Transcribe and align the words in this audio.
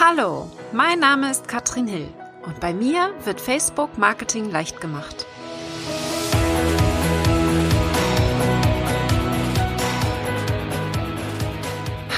Hallo, 0.00 0.48
mein 0.72 1.00
Name 1.00 1.28
ist 1.28 1.48
Katrin 1.48 1.88
Hill 1.88 2.06
und 2.46 2.60
bei 2.60 2.72
mir 2.72 3.12
wird 3.24 3.40
Facebook 3.40 3.98
Marketing 3.98 4.48
leicht 4.48 4.80
gemacht. 4.80 5.26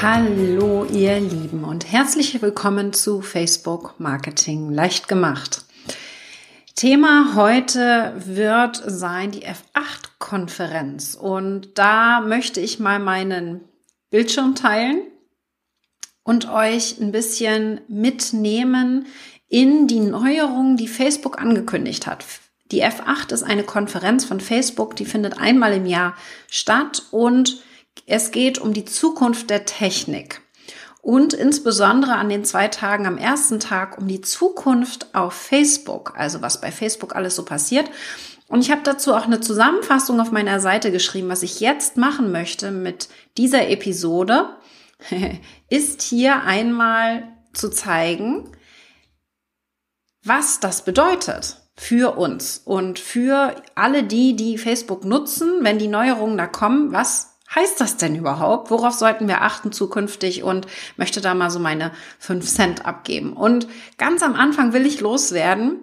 Hallo 0.03 0.85
ihr 0.93 1.21
Lieben 1.21 1.65
und 1.65 1.91
herzlich 1.91 2.43
willkommen 2.43 2.93
zu 2.93 3.23
Facebook 3.23 3.99
Marketing 3.99 4.71
leicht 4.71 5.09
gemacht. 5.09 5.65
Thema 6.75 7.35
heute 7.35 8.13
wird 8.19 8.83
sein 8.87 9.31
die 9.31 9.47
F8-Konferenz 9.47 11.15
und 11.15 11.79
da 11.79 12.21
möchte 12.21 12.61
ich 12.61 12.79
mal 12.79 12.99
meinen 12.99 13.63
Bildschirm 14.11 14.55
teilen 14.55 15.10
und 16.23 16.51
euch 16.51 17.01
ein 17.01 17.13
bisschen 17.13 17.81
mitnehmen 17.89 19.07
in 19.49 19.87
die 19.87 20.01
Neuerungen, 20.01 20.77
die 20.77 20.89
Facebook 20.89 21.41
angekündigt 21.41 22.07
hat. 22.07 22.25
Die 22.71 22.85
F8 22.85 23.33
ist 23.33 23.43
eine 23.43 23.65
Konferenz 23.65 24.25
von 24.25 24.41
Facebook, 24.41 24.95
die 24.95 25.05
findet 25.05 25.39
einmal 25.39 25.73
im 25.73 25.87
Jahr 25.87 26.15
statt 26.49 27.03
und 27.11 27.63
es 28.07 28.31
geht 28.31 28.59
um 28.59 28.73
die 28.73 28.85
Zukunft 28.85 29.51
der 29.51 29.65
Technik 29.65 30.41
und 31.03 31.33
insbesondere 31.33 32.15
an 32.15 32.29
den 32.29 32.45
zwei 32.45 32.69
Tagen 32.69 33.07
am 33.07 33.19
ersten 33.19 33.59
Tag 33.59 33.99
um 33.99 34.07
die 34.07 34.21
Zukunft 34.21 35.15
auf 35.15 35.33
Facebook, 35.33 36.15
also 36.17 36.43
was 36.43 36.61
bei 36.61 36.71
Facebook 36.71 37.17
alles 37.17 37.37
so 37.37 37.45
passiert. 37.45 37.91
Und 38.49 38.61
ich 38.61 38.71
habe 38.71 38.83
dazu 38.85 39.15
auch 39.15 39.25
eine 39.25 39.41
Zusammenfassung 39.41 40.21
auf 40.21 40.33
meiner 40.33 40.61
Seite 40.61 40.91
geschrieben, 40.91 41.29
was 41.29 41.43
ich 41.43 41.61
jetzt 41.61 41.97
machen 41.97 42.33
möchte 42.33 42.71
mit 42.71 43.09
dieser 43.37 43.69
Episode, 43.69 44.57
ist 45.71 46.03
hier 46.03 46.43
einmal 46.43 47.25
zu 47.53 47.71
zeigen, 47.71 48.51
was 50.23 50.61
das 50.61 50.85
bedeutet 50.85 51.57
für 51.77 52.19
uns 52.19 52.61
und 52.65 52.99
für 52.99 53.55
alle 53.75 54.05
die, 54.05 54.37
die 54.37 54.59
Facebook 54.59 55.05
nutzen, 55.05 55.63
wenn 55.63 55.79
die 55.79 55.89
Neuerungen 55.89 56.37
da 56.37 56.47
kommen, 56.47 56.93
was 56.93 57.31
heißt 57.55 57.81
das 57.81 57.97
denn 57.97 58.15
überhaupt? 58.15 58.71
Worauf 58.71 58.95
sollten 58.95 59.29
wir 59.29 59.43
achten 59.43 59.73
zukünftig? 59.73 60.43
Und 60.43 60.67
möchte 60.97 61.21
da 61.21 61.35
mal 61.35 61.51
so 61.51 61.59
meine 61.59 61.93
fünf 62.19 62.47
Cent 62.47 62.87
abgeben. 62.87 63.33
Und 63.33 63.67
ganz 63.99 64.23
am 64.23 64.35
Anfang 64.35 64.73
will 64.73 64.87
ich 64.87 65.01
loswerden. 65.01 65.81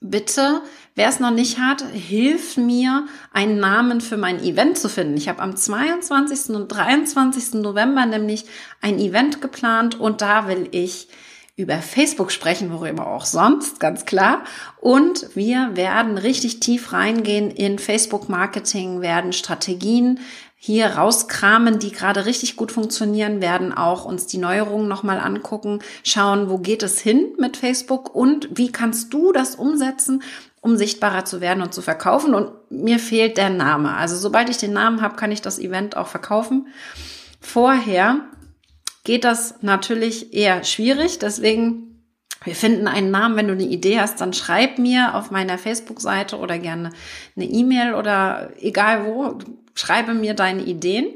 Bitte, 0.00 0.62
wer 0.96 1.08
es 1.08 1.20
noch 1.20 1.30
nicht 1.30 1.58
hat, 1.60 1.84
hilf 1.92 2.56
mir, 2.56 3.06
einen 3.32 3.60
Namen 3.60 4.00
für 4.00 4.16
mein 4.16 4.42
Event 4.42 4.78
zu 4.78 4.88
finden. 4.88 5.16
Ich 5.16 5.28
habe 5.28 5.40
am 5.40 5.54
22. 5.54 6.56
und 6.56 6.68
23. 6.68 7.54
November 7.54 8.04
nämlich 8.06 8.46
ein 8.80 8.98
Event 8.98 9.40
geplant 9.40 10.00
und 10.00 10.20
da 10.22 10.48
will 10.48 10.68
ich 10.72 11.08
über 11.58 11.78
Facebook 11.78 12.32
sprechen, 12.32 12.70
worüber 12.70 13.06
auch 13.06 13.24
sonst, 13.24 13.80
ganz 13.80 14.04
klar. 14.04 14.44
Und 14.78 15.34
wir 15.34 15.70
werden 15.74 16.18
richtig 16.18 16.60
tief 16.60 16.92
reingehen 16.92 17.50
in 17.50 17.78
Facebook 17.78 18.28
Marketing, 18.28 19.00
werden 19.00 19.32
Strategien 19.32 20.20
hier 20.58 20.86
rauskramen, 20.86 21.78
die 21.78 21.92
gerade 21.92 22.26
richtig 22.26 22.56
gut 22.56 22.72
funktionieren, 22.72 23.40
werden 23.40 23.72
auch 23.72 24.04
uns 24.04 24.26
die 24.26 24.38
Neuerungen 24.38 24.88
nochmal 24.88 25.18
angucken, 25.18 25.80
schauen, 26.02 26.50
wo 26.50 26.58
geht 26.58 26.82
es 26.82 27.00
hin 27.00 27.34
mit 27.38 27.56
Facebook 27.56 28.14
und 28.14 28.48
wie 28.52 28.72
kannst 28.72 29.14
du 29.14 29.32
das 29.32 29.54
umsetzen, 29.54 30.22
um 30.66 30.76
sichtbarer 30.76 31.24
zu 31.24 31.40
werden 31.40 31.62
und 31.62 31.72
zu 31.72 31.80
verkaufen. 31.80 32.34
Und 32.34 32.50
mir 32.70 32.98
fehlt 32.98 33.36
der 33.36 33.50
Name. 33.50 33.94
Also 33.94 34.16
sobald 34.16 34.50
ich 34.50 34.58
den 34.58 34.72
Namen 34.72 35.00
habe, 35.00 35.14
kann 35.14 35.30
ich 35.30 35.40
das 35.40 35.60
Event 35.60 35.96
auch 35.96 36.08
verkaufen. 36.08 36.66
Vorher 37.40 38.22
geht 39.04 39.22
das 39.22 39.62
natürlich 39.62 40.34
eher 40.34 40.64
schwierig. 40.64 41.20
Deswegen, 41.20 42.02
wir 42.42 42.56
finden 42.56 42.88
einen 42.88 43.12
Namen. 43.12 43.36
Wenn 43.36 43.46
du 43.46 43.52
eine 43.52 43.62
Idee 43.62 44.00
hast, 44.00 44.20
dann 44.20 44.32
schreib 44.32 44.80
mir 44.80 45.14
auf 45.14 45.30
meiner 45.30 45.56
Facebook-Seite 45.56 46.36
oder 46.36 46.58
gerne 46.58 46.90
eine 47.36 47.44
E-Mail 47.44 47.94
oder 47.94 48.50
egal 48.58 49.06
wo 49.06 49.38
schreibe 49.74 50.14
mir 50.14 50.34
deine 50.34 50.64
Ideen. 50.64 51.06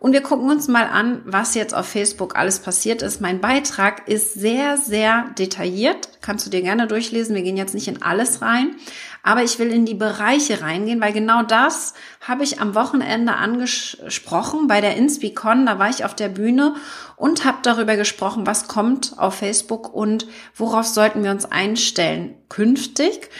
Und 0.00 0.12
wir 0.12 0.22
gucken 0.22 0.48
uns 0.48 0.68
mal 0.68 0.86
an, 0.86 1.22
was 1.24 1.54
jetzt 1.54 1.74
auf 1.74 1.86
Facebook 1.86 2.36
alles 2.36 2.60
passiert 2.60 3.02
ist. 3.02 3.20
Mein 3.20 3.40
Beitrag 3.40 4.06
ist 4.06 4.34
sehr, 4.34 4.76
sehr 4.76 5.30
detailliert. 5.36 6.20
Kannst 6.20 6.46
du 6.46 6.50
dir 6.50 6.62
gerne 6.62 6.86
durchlesen. 6.86 7.34
Wir 7.34 7.42
gehen 7.42 7.56
jetzt 7.56 7.74
nicht 7.74 7.88
in 7.88 8.00
alles 8.00 8.40
rein. 8.40 8.76
Aber 9.24 9.42
ich 9.42 9.58
will 9.58 9.72
in 9.72 9.86
die 9.86 9.94
Bereiche 9.94 10.62
reingehen, 10.62 11.00
weil 11.00 11.12
genau 11.12 11.42
das 11.42 11.94
habe 12.20 12.44
ich 12.44 12.60
am 12.60 12.76
Wochenende 12.76 13.34
angesprochen 13.34 14.68
bei 14.68 14.80
der 14.80 14.96
InspiCon. 14.96 15.66
Da 15.66 15.80
war 15.80 15.90
ich 15.90 16.04
auf 16.04 16.14
der 16.14 16.28
Bühne 16.28 16.76
und 17.16 17.44
habe 17.44 17.58
darüber 17.62 17.96
gesprochen, 17.96 18.46
was 18.46 18.68
kommt 18.68 19.14
auf 19.18 19.34
Facebook 19.34 19.92
und 19.92 20.28
worauf 20.54 20.86
sollten 20.86 21.24
wir 21.24 21.32
uns 21.32 21.44
einstellen 21.44 22.36
künftig 22.48 23.30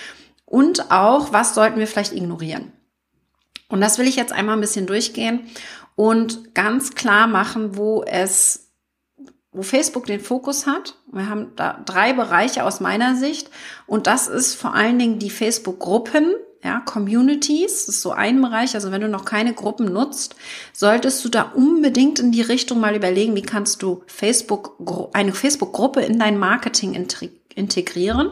und 0.45 0.91
auch, 0.91 1.33
was 1.33 1.55
sollten 1.55 1.79
wir 1.79 1.87
vielleicht 1.87 2.13
ignorieren. 2.13 2.73
Und 3.71 3.83
das 3.83 3.99
will 3.99 4.09
ich 4.09 4.17
jetzt 4.17 4.33
einmal 4.33 4.57
ein 4.57 4.63
bisschen 4.63 4.87
durchgehen 4.87 5.41
und 5.99 6.55
ganz 6.55 6.95
klar 6.95 7.27
machen, 7.27 7.77
wo 7.77 8.05
es, 8.05 8.71
wo 9.51 9.63
Facebook 9.63 10.07
den 10.07 10.21
Fokus 10.21 10.65
hat. 10.65 10.95
Wir 11.11 11.29
haben 11.29 11.49
da 11.57 11.83
drei 11.85 12.13
Bereiche 12.13 12.63
aus 12.63 12.79
meiner 12.79 13.17
Sicht 13.17 13.51
und 13.89 14.07
das 14.07 14.29
ist 14.29 14.55
vor 14.55 14.75
allen 14.75 15.01
Dingen 15.01 15.19
die 15.19 15.29
Facebook-Gruppen, 15.29 16.35
ja, 16.63 16.79
Communities, 16.87 17.87
das 17.87 17.97
ist 17.97 18.03
so 18.03 18.13
ein 18.13 18.41
Bereich. 18.41 18.77
Also 18.77 18.93
wenn 18.93 19.01
du 19.01 19.09
noch 19.09 19.25
keine 19.25 19.55
Gruppen 19.55 19.93
nutzt, 19.93 20.37
solltest 20.73 21.25
du 21.25 21.31
da 21.31 21.43
unbedingt 21.43 22.21
in 22.21 22.31
die 22.31 22.43
Richtung 22.43 22.79
mal 22.79 22.95
überlegen, 22.95 23.35
wie 23.35 23.43
kannst 23.43 23.83
du 23.83 24.05
Facebook, 24.07 25.11
eine 25.15 25.33
Facebook-Gruppe 25.33 26.03
in 26.03 26.21
dein 26.21 26.39
Marketing 26.39 26.95
integrieren. 27.57 28.31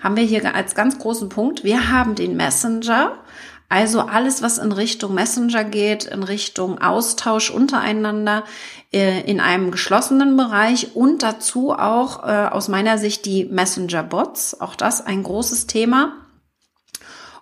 Haben 0.00 0.16
wir 0.16 0.24
hier 0.24 0.52
als 0.52 0.74
ganz 0.74 0.98
großen 0.98 1.28
Punkt. 1.28 1.62
Wir 1.62 1.92
haben 1.92 2.16
den 2.16 2.36
Messenger. 2.36 3.22
Also 3.70 4.00
alles, 4.00 4.40
was 4.40 4.56
in 4.56 4.72
Richtung 4.72 5.12
Messenger 5.12 5.62
geht, 5.62 6.04
in 6.04 6.22
Richtung 6.22 6.80
Austausch 6.80 7.50
untereinander 7.50 8.44
äh, 8.92 9.20
in 9.30 9.40
einem 9.40 9.70
geschlossenen 9.70 10.38
Bereich 10.38 10.96
und 10.96 11.22
dazu 11.22 11.72
auch 11.72 12.24
äh, 12.24 12.48
aus 12.50 12.68
meiner 12.68 12.96
Sicht 12.96 13.26
die 13.26 13.44
Messenger-Bots. 13.44 14.62
Auch 14.62 14.74
das 14.74 15.04
ein 15.04 15.22
großes 15.22 15.66
Thema. 15.66 16.14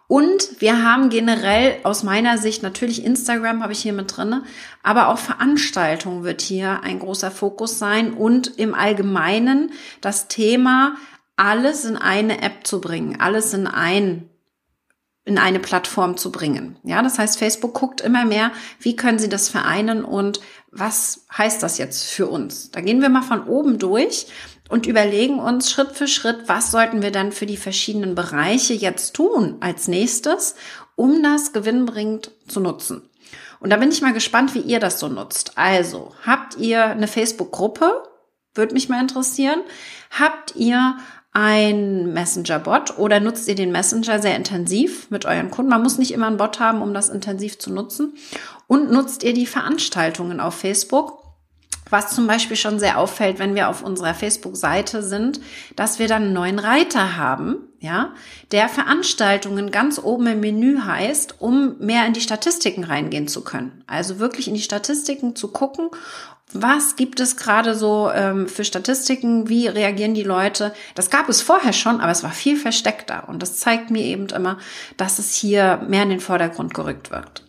Und 0.09 0.61
wir 0.61 0.85
haben 0.85 1.11
generell 1.11 1.79
aus 1.85 2.03
meiner 2.03 2.39
Sicht 2.39 2.63
natürlich 2.63 3.05
Instagram 3.05 3.63
habe 3.63 3.73
ich 3.73 3.81
hier 3.81 3.93
mit 3.93 4.17
drinne, 4.17 4.45
aber 4.85 5.09
auch 5.09 5.19
Veranstaltung 5.19 6.23
wird 6.23 6.43
hier 6.43 6.81
ein 6.85 7.01
großer 7.01 7.33
Fokus 7.33 7.81
sein 7.81 8.15
und 8.15 8.47
im 8.59 8.75
Allgemeinen 8.75 9.73
das 10.01 10.29
Thema 10.29 10.95
alles 11.35 11.85
in 11.85 11.97
eine 11.97 12.41
App 12.41 12.67
zu 12.67 12.81
bringen, 12.81 13.21
alles 13.21 13.53
in 13.53 13.67
ein 13.67 14.31
in 15.27 15.39
eine 15.39 15.59
Plattform 15.59 16.17
zu 16.17 16.31
bringen. 16.31 16.77
Ja, 16.85 17.03
das 17.03 17.19
heißt, 17.19 17.37
Facebook 17.39 17.75
guckt 17.75 18.01
immer 18.01 18.25
mehr, 18.25 18.53
wie 18.79 18.95
können 18.95 19.19
sie 19.19 19.29
das 19.29 19.49
vereinen 19.49 20.05
und 20.05 20.41
was 20.71 21.27
heißt 21.37 21.63
das 21.63 21.79
jetzt 21.79 22.05
für 22.05 22.29
uns? 22.29 22.71
Da 22.71 22.81
gehen 22.81 23.03
wir 23.03 23.09
mal 23.09 23.23
von 23.23 23.45
oben 23.45 23.79
durch 23.79 24.29
und 24.69 24.87
überlegen 24.87 25.41
uns 25.41 25.69
Schritt 25.69 25.93
für 25.93 26.07
Schritt, 26.07 26.45
was 26.47 26.71
sollten 26.71 27.03
wir 27.03 27.11
dann 27.11 27.33
für 27.33 27.47
die 27.47 27.57
verschiedenen 27.57 28.15
Bereiche 28.15 28.73
jetzt 28.73 29.15
tun 29.15 29.57
als 29.59 29.89
nächstes, 29.89 30.55
um 30.95 31.25
das 31.25 31.53
gewinnbringend 31.53 32.31
zu 32.47 32.61
nutzen. 32.61 33.11
Und 33.59 33.71
da 33.71 33.79
bin 33.79 33.91
ich 33.91 34.03
mal 34.03 34.13
gespannt, 34.13 34.55
wie 34.55 34.61
ihr 34.61 34.79
das 34.79 35.01
so 35.01 35.09
nutzt. 35.09 35.59
Also, 35.59 36.13
habt 36.25 36.57
ihr 36.57 36.85
eine 36.85 37.09
Facebook-Gruppe? 37.09 38.05
Würde 38.55 38.75
mich 38.75 38.89
mal 38.89 39.01
interessieren. 39.01 39.61
Habt 40.11 40.55
ihr 40.55 40.99
ein 41.37 42.15
Messenger-Bot 42.15 42.97
oder 42.97 43.21
nutzt 43.21 43.47
ihr 43.47 43.55
den 43.55 43.71
Messenger 43.71 44.21
sehr 44.23 44.37
intensiv 44.37 45.11
mit 45.11 45.27
euren 45.27 45.51
Kunden? 45.51 45.69
Man 45.69 45.83
muss 45.83 45.99
nicht 45.99 46.13
immer 46.13 46.29
einen 46.29 46.39
Bot 46.39 46.61
haben, 46.61 46.81
um 46.81 46.95
das 46.95 47.11
intensiv 47.11 47.59
zu 47.59 47.71
nutzen. 47.71 48.15
Und 48.67 48.91
nutzt 48.91 49.23
ihr 49.23 49.35
die 49.35 49.45
Veranstaltungen 49.45 50.41
auf 50.41 50.55
Facebook? 50.55 51.23
Was 51.91 52.15
zum 52.15 52.27
Beispiel 52.27 52.57
schon 52.57 52.79
sehr 52.79 52.99
auffällt, 52.99 53.39
wenn 53.39 53.55
wir 53.55 53.69
auf 53.69 53.83
unserer 53.83 54.15
Facebook-Seite 54.15 55.03
sind, 55.03 55.41
dass 55.77 55.99
wir 55.99 56.09
dann 56.09 56.23
einen 56.23 56.33
neuen 56.33 56.59
Reiter 56.59 57.19
haben, 57.19 57.69
ja, 57.81 58.15
der 58.51 58.71
Veranstaltungen 58.71 59.71
ganz 59.71 60.01
oben 60.03 60.27
im 60.29 60.41
Menü 60.41 60.81
heißt, 60.81 61.41
um 61.41 61.77
mehr 61.79 62.07
in 62.07 62.15
die 62.15 62.23
Statistiken 62.23 62.83
reingehen 62.83 63.29
zu 63.29 63.45
können. 63.45 63.85
Also 63.87 64.19
wirklich 64.19 64.49
in 64.49 64.55
die 64.55 64.63
Statistiken 64.63 65.37
zu 65.37 65.49
gucken 65.49 65.91
was 66.53 66.97
gibt 66.97 67.19
es 67.19 67.37
gerade 67.37 67.75
so 67.75 68.11
ähm, 68.15 68.49
für 68.49 68.65
Statistiken? 68.65 69.49
Wie 69.49 69.67
reagieren 69.67 70.15
die 70.15 70.23
Leute? 70.23 70.73
Das 70.95 71.11
gab 71.11 71.29
es 71.29 71.43
vorher 71.43 71.73
schon, 71.73 72.01
aber 72.01 72.13
es 72.13 72.23
war 72.23 72.31
viel 72.31 72.57
versteckter. 72.57 73.29
Und 73.29 73.43
das 73.43 73.57
zeigt 73.57 73.91
mir 73.91 74.03
eben 74.03 74.29
immer, 74.29 74.59
dass 74.97 75.19
es 75.19 75.35
hier 75.35 75.83
mehr 75.89 76.05
in 76.05 76.11
den 76.11 76.21
Vordergrund 76.21 76.73
gerückt 76.73 77.11
wird. 77.11 77.43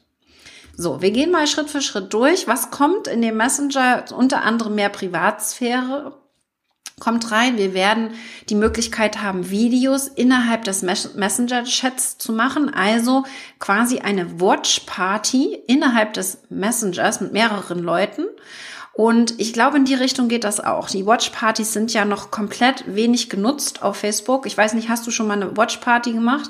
So, 0.75 1.01
wir 1.01 1.11
gehen 1.11 1.31
mal 1.31 1.47
Schritt 1.47 1.69
für 1.69 1.81
Schritt 1.81 2.13
durch. 2.13 2.47
Was 2.47 2.71
kommt 2.71 3.07
in 3.07 3.21
dem 3.21 3.37
Messenger? 3.37 4.05
Unter 4.15 4.43
anderem 4.43 4.75
mehr 4.75 4.89
Privatsphäre 4.89 6.13
kommt 6.99 7.31
rein. 7.31 7.57
Wir 7.57 7.75
werden 7.75 8.11
die 8.49 8.55
Möglichkeit 8.55 9.21
haben, 9.21 9.51
Videos 9.51 10.07
innerhalb 10.07 10.63
des 10.63 10.81
Messenger-Chats 10.81 12.17
zu 12.17 12.31
machen. 12.31 12.73
Also 12.73 13.23
quasi 13.59 13.99
eine 13.99 14.39
Watch-Party 14.39 15.59
innerhalb 15.67 16.13
des 16.13 16.39
Messengers 16.49 17.21
mit 17.21 17.33
mehreren 17.33 17.79
Leuten. 17.79 18.25
Und 18.97 19.39
ich 19.39 19.53
glaube, 19.53 19.77
in 19.77 19.85
die 19.85 19.93
Richtung 19.93 20.27
geht 20.27 20.43
das 20.43 20.59
auch. 20.59 20.89
Die 20.89 21.05
Watchpartys 21.05 21.71
sind 21.71 21.93
ja 21.93 22.03
noch 22.03 22.31
komplett 22.31 22.83
wenig 22.87 23.29
genutzt 23.29 23.83
auf 23.83 23.97
Facebook. 23.97 24.47
Ich 24.47 24.57
weiß 24.57 24.73
nicht, 24.73 24.89
hast 24.89 25.05
du 25.05 25.11
schon 25.11 25.27
mal 25.27 25.35
eine 25.35 25.55
Watchparty 25.55 26.13
gemacht? 26.13 26.49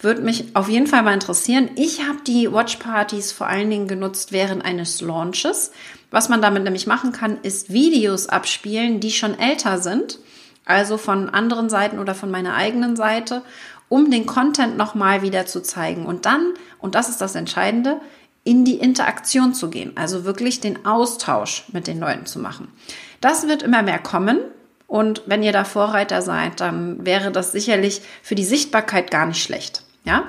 Würde 0.00 0.22
mich 0.22 0.56
auf 0.56 0.70
jeden 0.70 0.86
Fall 0.86 1.02
mal 1.02 1.12
interessieren. 1.12 1.68
Ich 1.76 2.00
habe 2.08 2.20
die 2.26 2.50
Watchpartys 2.50 3.32
vor 3.32 3.46
allen 3.46 3.68
Dingen 3.68 3.88
genutzt 3.88 4.32
während 4.32 4.64
eines 4.64 5.02
Launches. 5.02 5.70
Was 6.10 6.30
man 6.30 6.40
damit 6.40 6.64
nämlich 6.64 6.86
machen 6.86 7.12
kann, 7.12 7.36
ist 7.42 7.70
Videos 7.70 8.26
abspielen, 8.26 9.00
die 9.00 9.10
schon 9.10 9.38
älter 9.38 9.76
sind, 9.76 10.18
also 10.64 10.96
von 10.96 11.28
anderen 11.28 11.68
Seiten 11.68 11.98
oder 11.98 12.14
von 12.14 12.30
meiner 12.30 12.54
eigenen 12.54 12.96
Seite, 12.96 13.42
um 13.90 14.10
den 14.10 14.24
Content 14.24 14.78
nochmal 14.78 15.20
wieder 15.20 15.44
zu 15.44 15.60
zeigen. 15.60 16.06
Und 16.06 16.24
dann, 16.24 16.54
und 16.78 16.94
das 16.94 17.10
ist 17.10 17.20
das 17.20 17.34
Entscheidende, 17.34 18.00
in 18.44 18.64
die 18.64 18.76
Interaktion 18.76 19.54
zu 19.54 19.70
gehen, 19.70 19.92
also 19.94 20.24
wirklich 20.24 20.60
den 20.60 20.84
Austausch 20.84 21.64
mit 21.72 21.86
den 21.86 22.00
Leuten 22.00 22.26
zu 22.26 22.38
machen. 22.38 22.68
Das 23.20 23.46
wird 23.46 23.62
immer 23.62 23.82
mehr 23.82 23.98
kommen. 23.98 24.38
Und 24.86 25.22
wenn 25.26 25.42
ihr 25.42 25.52
da 25.52 25.64
Vorreiter 25.64 26.20
seid, 26.20 26.60
dann 26.60 27.06
wäre 27.06 27.30
das 27.30 27.52
sicherlich 27.52 28.02
für 28.22 28.34
die 28.34 28.44
Sichtbarkeit 28.44 29.10
gar 29.10 29.26
nicht 29.26 29.42
schlecht. 29.42 29.84
Ja? 30.04 30.24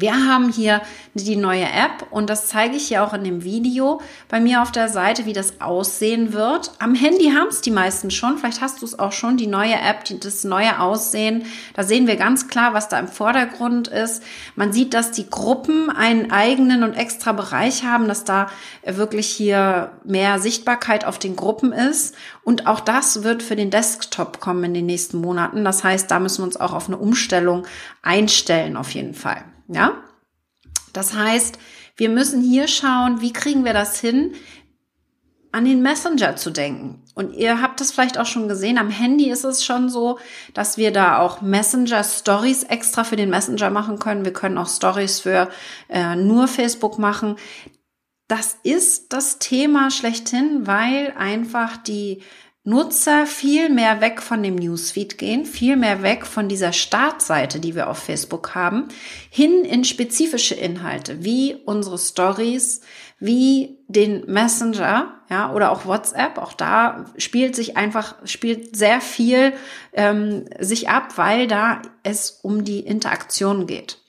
Wir 0.00 0.14
haben 0.14 0.50
hier 0.50 0.80
die 1.12 1.36
neue 1.36 1.64
App 1.64 2.06
und 2.10 2.30
das 2.30 2.48
zeige 2.48 2.76
ich 2.76 2.88
hier 2.88 3.04
auch 3.04 3.12
in 3.12 3.22
dem 3.22 3.44
Video 3.44 4.00
bei 4.28 4.40
mir 4.40 4.62
auf 4.62 4.72
der 4.72 4.88
Seite, 4.88 5.26
wie 5.26 5.34
das 5.34 5.60
aussehen 5.60 6.32
wird. 6.32 6.72
Am 6.78 6.94
Handy 6.94 7.32
haben 7.32 7.48
es 7.48 7.60
die 7.60 7.70
meisten 7.70 8.10
schon, 8.10 8.38
vielleicht 8.38 8.62
hast 8.62 8.80
du 8.80 8.86
es 8.86 8.98
auch 8.98 9.12
schon, 9.12 9.36
die 9.36 9.46
neue 9.46 9.74
App, 9.74 10.04
das 10.20 10.44
neue 10.44 10.80
Aussehen. 10.80 11.44
Da 11.74 11.82
sehen 11.82 12.06
wir 12.06 12.16
ganz 12.16 12.48
klar, 12.48 12.72
was 12.72 12.88
da 12.88 12.98
im 12.98 13.08
Vordergrund 13.08 13.88
ist. 13.88 14.22
Man 14.56 14.72
sieht, 14.72 14.94
dass 14.94 15.10
die 15.10 15.28
Gruppen 15.28 15.90
einen 15.90 16.30
eigenen 16.30 16.82
und 16.82 16.94
extra 16.94 17.32
Bereich 17.32 17.84
haben, 17.84 18.08
dass 18.08 18.24
da 18.24 18.46
wirklich 18.84 19.26
hier 19.26 19.92
mehr 20.04 20.38
Sichtbarkeit 20.38 21.04
auf 21.04 21.18
den 21.18 21.36
Gruppen 21.36 21.72
ist. 21.72 22.14
Und 22.42 22.66
auch 22.66 22.80
das 22.80 23.22
wird 23.22 23.42
für 23.42 23.56
den 23.56 23.70
Desktop 23.70 24.40
kommen 24.40 24.64
in 24.64 24.74
den 24.74 24.86
nächsten 24.86 25.18
Monaten. 25.20 25.62
Das 25.62 25.84
heißt, 25.84 26.10
da 26.10 26.18
müssen 26.18 26.38
wir 26.38 26.46
uns 26.46 26.58
auch 26.58 26.72
auf 26.72 26.88
eine 26.88 26.96
Umstellung 26.96 27.66
einstellen, 28.02 28.78
auf 28.78 28.92
jeden 28.92 29.14
Fall. 29.14 29.44
Ja? 29.70 30.02
Das 30.92 31.14
heißt, 31.14 31.58
wir 31.96 32.08
müssen 32.08 32.42
hier 32.42 32.66
schauen, 32.66 33.20
wie 33.20 33.32
kriegen 33.32 33.64
wir 33.64 33.72
das 33.72 34.00
hin, 34.00 34.34
an 35.52 35.64
den 35.64 35.82
Messenger 35.82 36.36
zu 36.36 36.50
denken. 36.50 37.02
Und 37.14 37.34
ihr 37.34 37.60
habt 37.60 37.80
das 37.80 37.90
vielleicht 37.90 38.18
auch 38.18 38.26
schon 38.26 38.48
gesehen, 38.48 38.78
am 38.78 38.90
Handy 38.90 39.30
ist 39.30 39.44
es 39.44 39.64
schon 39.64 39.88
so, 39.88 40.18
dass 40.54 40.76
wir 40.76 40.92
da 40.92 41.18
auch 41.18 41.40
Messenger 41.40 42.04
Stories 42.04 42.62
extra 42.64 43.02
für 43.02 43.16
den 43.16 43.30
Messenger 43.30 43.70
machen 43.70 43.98
können. 43.98 44.24
Wir 44.24 44.32
können 44.32 44.58
auch 44.58 44.68
Stories 44.68 45.20
für 45.20 45.48
äh, 45.88 46.14
nur 46.14 46.46
Facebook 46.46 46.98
machen. 46.98 47.36
Das 48.28 48.58
ist 48.62 49.12
das 49.12 49.40
Thema 49.40 49.90
schlechthin, 49.90 50.68
weil 50.68 51.14
einfach 51.18 51.76
die 51.76 52.22
Nutzer 52.70 53.26
viel 53.26 53.68
mehr 53.68 54.00
weg 54.00 54.22
von 54.22 54.42
dem 54.42 54.54
Newsfeed 54.54 55.18
gehen, 55.18 55.44
viel 55.44 55.76
mehr 55.76 56.02
weg 56.02 56.24
von 56.24 56.48
dieser 56.48 56.72
Startseite, 56.72 57.60
die 57.60 57.74
wir 57.74 57.90
auf 57.90 57.98
Facebook 57.98 58.54
haben, 58.54 58.88
hin 59.28 59.64
in 59.64 59.84
spezifische 59.84 60.54
Inhalte, 60.54 61.22
wie 61.22 61.56
unsere 61.66 61.98
Stories, 61.98 62.80
wie 63.18 63.78
den 63.88 64.24
Messenger, 64.24 65.20
ja, 65.28 65.52
oder 65.52 65.70
auch 65.70 65.84
WhatsApp. 65.84 66.38
Auch 66.38 66.54
da 66.54 67.04
spielt 67.18 67.54
sich 67.54 67.76
einfach, 67.76 68.14
spielt 68.24 68.74
sehr 68.74 69.02
viel 69.02 69.52
ähm, 69.92 70.46
sich 70.58 70.88
ab, 70.88 71.18
weil 71.18 71.46
da 71.46 71.82
es 72.02 72.30
um 72.42 72.64
die 72.64 72.80
Interaktion 72.80 73.66
geht 73.66 73.99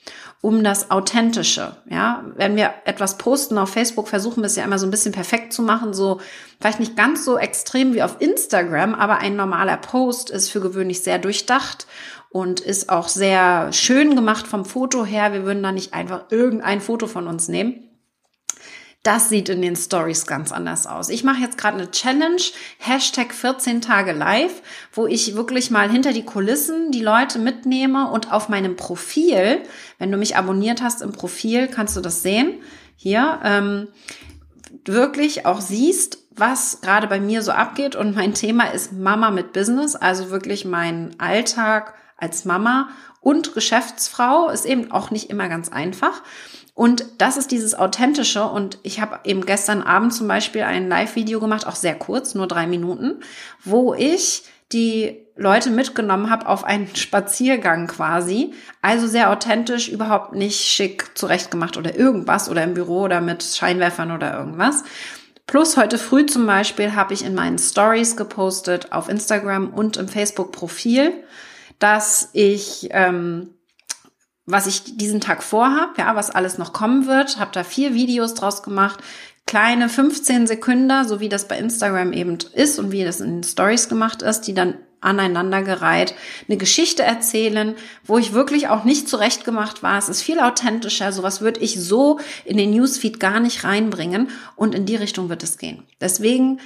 um 0.42 0.64
das 0.64 0.90
Authentische. 0.90 1.76
Ja, 1.90 2.26
wenn 2.36 2.56
wir 2.56 2.74
etwas 2.86 3.18
posten 3.18 3.58
auf 3.60 3.70
Facebook, 3.70 4.08
versuchen 4.08 4.42
wir 4.42 4.48
es 4.48 4.56
ja 4.56 4.64
immer 4.64 4.80
so 4.80 4.88
ein 4.88 4.92
bisschen 4.92 5.12
perfekt 5.12 5.54
zu 5.54 5.62
machen, 5.62 5.94
so 5.94 6.20
vielleicht 6.60 6.80
nicht 6.80 6.98
ganz 6.98 7.24
so 7.24 7.38
extrem 7.38 7.94
wie 7.94 8.02
auf 8.02 8.20
Instagram, 8.20 8.96
aber 8.96 9.20
ein 9.20 9.36
normaler 9.36 9.78
Post 9.78 10.32
ist 10.32 10.50
für 10.50 10.60
gewöhnlich 10.60 11.02
sehr 11.02 11.20
durchdacht 11.20 11.86
und 12.30 12.60
ist 12.60 12.90
auch 12.90 13.08
sehr 13.08 13.72
schön 13.72 14.16
gemacht 14.16 14.48
vom 14.48 14.66
Foto 14.66 15.06
her. 15.06 15.32
Wir 15.34 15.46
würden 15.46 15.62
da 15.62 15.72
nicht 15.72 15.94
einfach 15.94 16.26
irgendein 16.32 16.82
Foto 16.82 17.06
von 17.06 17.28
uns 17.28 17.48
nehmen. 17.48 17.91
Das 19.04 19.30
sieht 19.30 19.50
in 19.50 19.64
den 19.64 19.76
Stories 19.76 20.28
ganz 20.28 20.52
anders 20.52 20.86
aus. 20.86 21.10
Ich 21.10 21.24
mache 21.24 21.42
jetzt 21.42 21.58
gerade 21.58 21.78
eine 21.78 21.90
Challenge, 21.90 22.42
Hashtag 22.78 23.34
14 23.34 23.82
Tage 23.82 24.12
live, 24.12 24.62
wo 24.94 25.08
ich 25.08 25.36
wirklich 25.36 25.72
mal 25.72 25.90
hinter 25.90 26.14
die 26.14 26.24
Kulissen 26.24 26.92
die 26.92 27.02
Leute 27.02 27.40
mitnehme 27.40 28.12
und 28.12 28.32
auf 28.32 28.48
meinem 28.48 28.76
Profil, 28.76 29.64
wenn 29.98 30.12
du 30.12 30.18
mich 30.18 30.38
abonniert 30.38 30.84
hast 30.84 31.02
im 31.02 31.14
Profil, 31.14 31.68
kannst 31.68 31.98
du 31.98 32.02
das 32.02 32.22
sehen, 32.22 32.62
hier, 32.96 33.40
ähm, 33.44 33.88
wirklich 34.86 35.48
auch 35.48 35.62
siehst, 35.62 36.20
was 36.30 36.82
gerade 36.82 37.08
bei 37.08 37.20
mir 37.20 37.42
so 37.42 37.54
abgeht. 37.54 37.96
Und 37.96 38.16
mein 38.16 38.36
Thema 38.36 38.66
ist 38.66 38.94
Mama 38.94 39.32
mit 39.32 39.52
Business, 39.52 39.96
also 39.96 40.30
wirklich 40.30 40.64
mein 40.64 41.16
Alltag 41.20 41.96
als 42.18 42.46
Mama 42.46 42.90
und 43.20 43.54
Geschäftsfrau 43.54 44.50
ist 44.50 44.66
eben 44.66 44.92
auch 44.92 45.12
nicht 45.12 45.30
immer 45.30 45.48
ganz 45.48 45.70
einfach. 45.70 46.24
Und 46.82 47.06
das 47.20 47.38
ist 47.38 47.52
dieses 47.52 47.78
Authentische. 47.78 48.44
Und 48.44 48.80
ich 48.82 49.00
habe 49.00 49.20
eben 49.24 49.46
gestern 49.46 49.84
Abend 49.84 50.16
zum 50.16 50.28
Beispiel 50.28 50.64
ein 50.64 50.90
Live-Video 50.90 51.40
gemacht, 51.40 51.68
auch 51.68 51.76
sehr 51.76 51.94
kurz, 51.94 52.34
nur 52.34 52.48
drei 52.48 52.66
Minuten, 52.66 53.20
wo 53.64 53.94
ich 53.94 54.46
die 54.72 55.20
Leute 55.36 55.70
mitgenommen 55.70 56.32
habe 56.32 56.48
auf 56.48 56.64
einen 56.64 56.88
Spaziergang 56.96 57.86
quasi. 57.86 58.56
Also 58.82 59.06
sehr 59.06 59.30
authentisch, 59.30 59.90
überhaupt 59.90 60.34
nicht 60.34 60.60
schick 60.60 61.16
zurechtgemacht 61.16 61.78
oder 61.78 61.96
irgendwas 61.96 62.50
oder 62.50 62.64
im 62.64 62.74
Büro 62.74 63.02
oder 63.02 63.22
mit 63.22 63.44
Scheinwerfern 63.44 64.10
oder 64.10 64.36
irgendwas. 64.36 64.84
Plus 65.46 65.78
heute 65.78 66.00
früh 66.00 66.26
zum 66.26 66.48
Beispiel 66.48 66.96
habe 66.96 67.14
ich 67.14 67.24
in 67.24 67.36
meinen 67.36 67.60
Stories 67.60 68.18
gepostet 68.18 68.92
auf 68.92 69.08
Instagram 69.08 69.70
und 69.70 69.98
im 69.98 70.08
Facebook-Profil, 70.08 71.14
dass 71.78 72.32
ich 72.34 72.88
ähm, 72.90 73.52
was 74.52 74.68
ich 74.68 74.98
diesen 74.98 75.22
Tag 75.22 75.44
vorhab, 75.44 75.98
ja, 75.98 76.16
was 76.16 76.30
alles 76.30 76.58
noch 76.58 76.74
kommen 76.74 77.08
wird. 77.08 77.40
Habe 77.40 77.52
da 77.54 77.64
vier 77.64 77.94
Videos 77.94 78.34
draus 78.34 78.64
gemacht, 78.64 79.00
kleine 79.46 79.90
15 79.90 80.48
Sekunden, 80.48 81.08
so 81.08 81.20
wie 81.20 81.30
das 81.30 81.48
bei 81.48 81.58
Instagram 81.58 82.14
eben 82.14 82.38
ist 82.54 82.80
und 82.80 82.92
wie 82.92 83.04
das 83.04 83.20
in 83.20 83.38
den 83.38 83.44
Stories 83.44 83.90
gemacht 83.90 84.22
ist, 84.22 84.42
die 84.42 84.54
dann 84.54 84.76
aneinandergereiht 85.02 86.14
eine 86.48 86.58
Geschichte 86.58 87.04
erzählen, 87.04 87.76
wo 88.06 88.18
ich 88.18 88.34
wirklich 88.34 88.68
auch 88.68 88.84
nicht 88.84 89.10
zurechtgemacht 89.10 89.82
war. 89.82 89.98
Es 89.98 90.10
ist 90.10 90.22
viel 90.22 90.40
authentischer. 90.40 91.12
Sowas 91.12 91.42
würde 91.42 91.60
ich 91.60 91.82
so 91.82 92.20
in 92.46 92.58
den 92.58 92.72
Newsfeed 92.72 93.20
gar 93.20 93.40
nicht 93.40 93.64
reinbringen 93.64 94.30
und 94.56 94.76
in 94.76 94.86
die 94.86 94.96
Richtung 94.96 95.30
wird 95.30 95.42
es 95.42 95.58
gehen. 95.58 95.84
Deswegen 96.00 96.60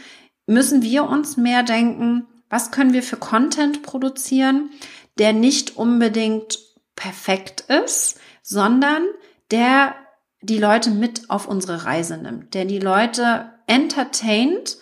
müssen 0.48 0.81
wir 0.81 1.06
uns 1.06 1.38
mehr 1.38 1.64
denken, 1.64 2.28
was 2.50 2.72
können 2.72 2.94
wir 2.94 3.04
für 3.04 3.18
Content 3.18 3.84
produzieren, 3.84 4.69
der 5.18 5.31
nicht 5.33 5.78
unbedingt 5.78 6.59
perfekt 6.95 7.61
ist, 7.61 8.19
sondern 8.42 9.04
der 9.52 9.95
die 10.42 10.59
Leute 10.59 10.92
mit 10.92 11.30
auf 11.30 11.47
unsere 11.47 11.85
Reise 11.85 12.18
nimmt, 12.18 12.54
der 12.54 12.66
die 12.66 12.80
Leute 12.80 13.52
entertaint 13.68 14.78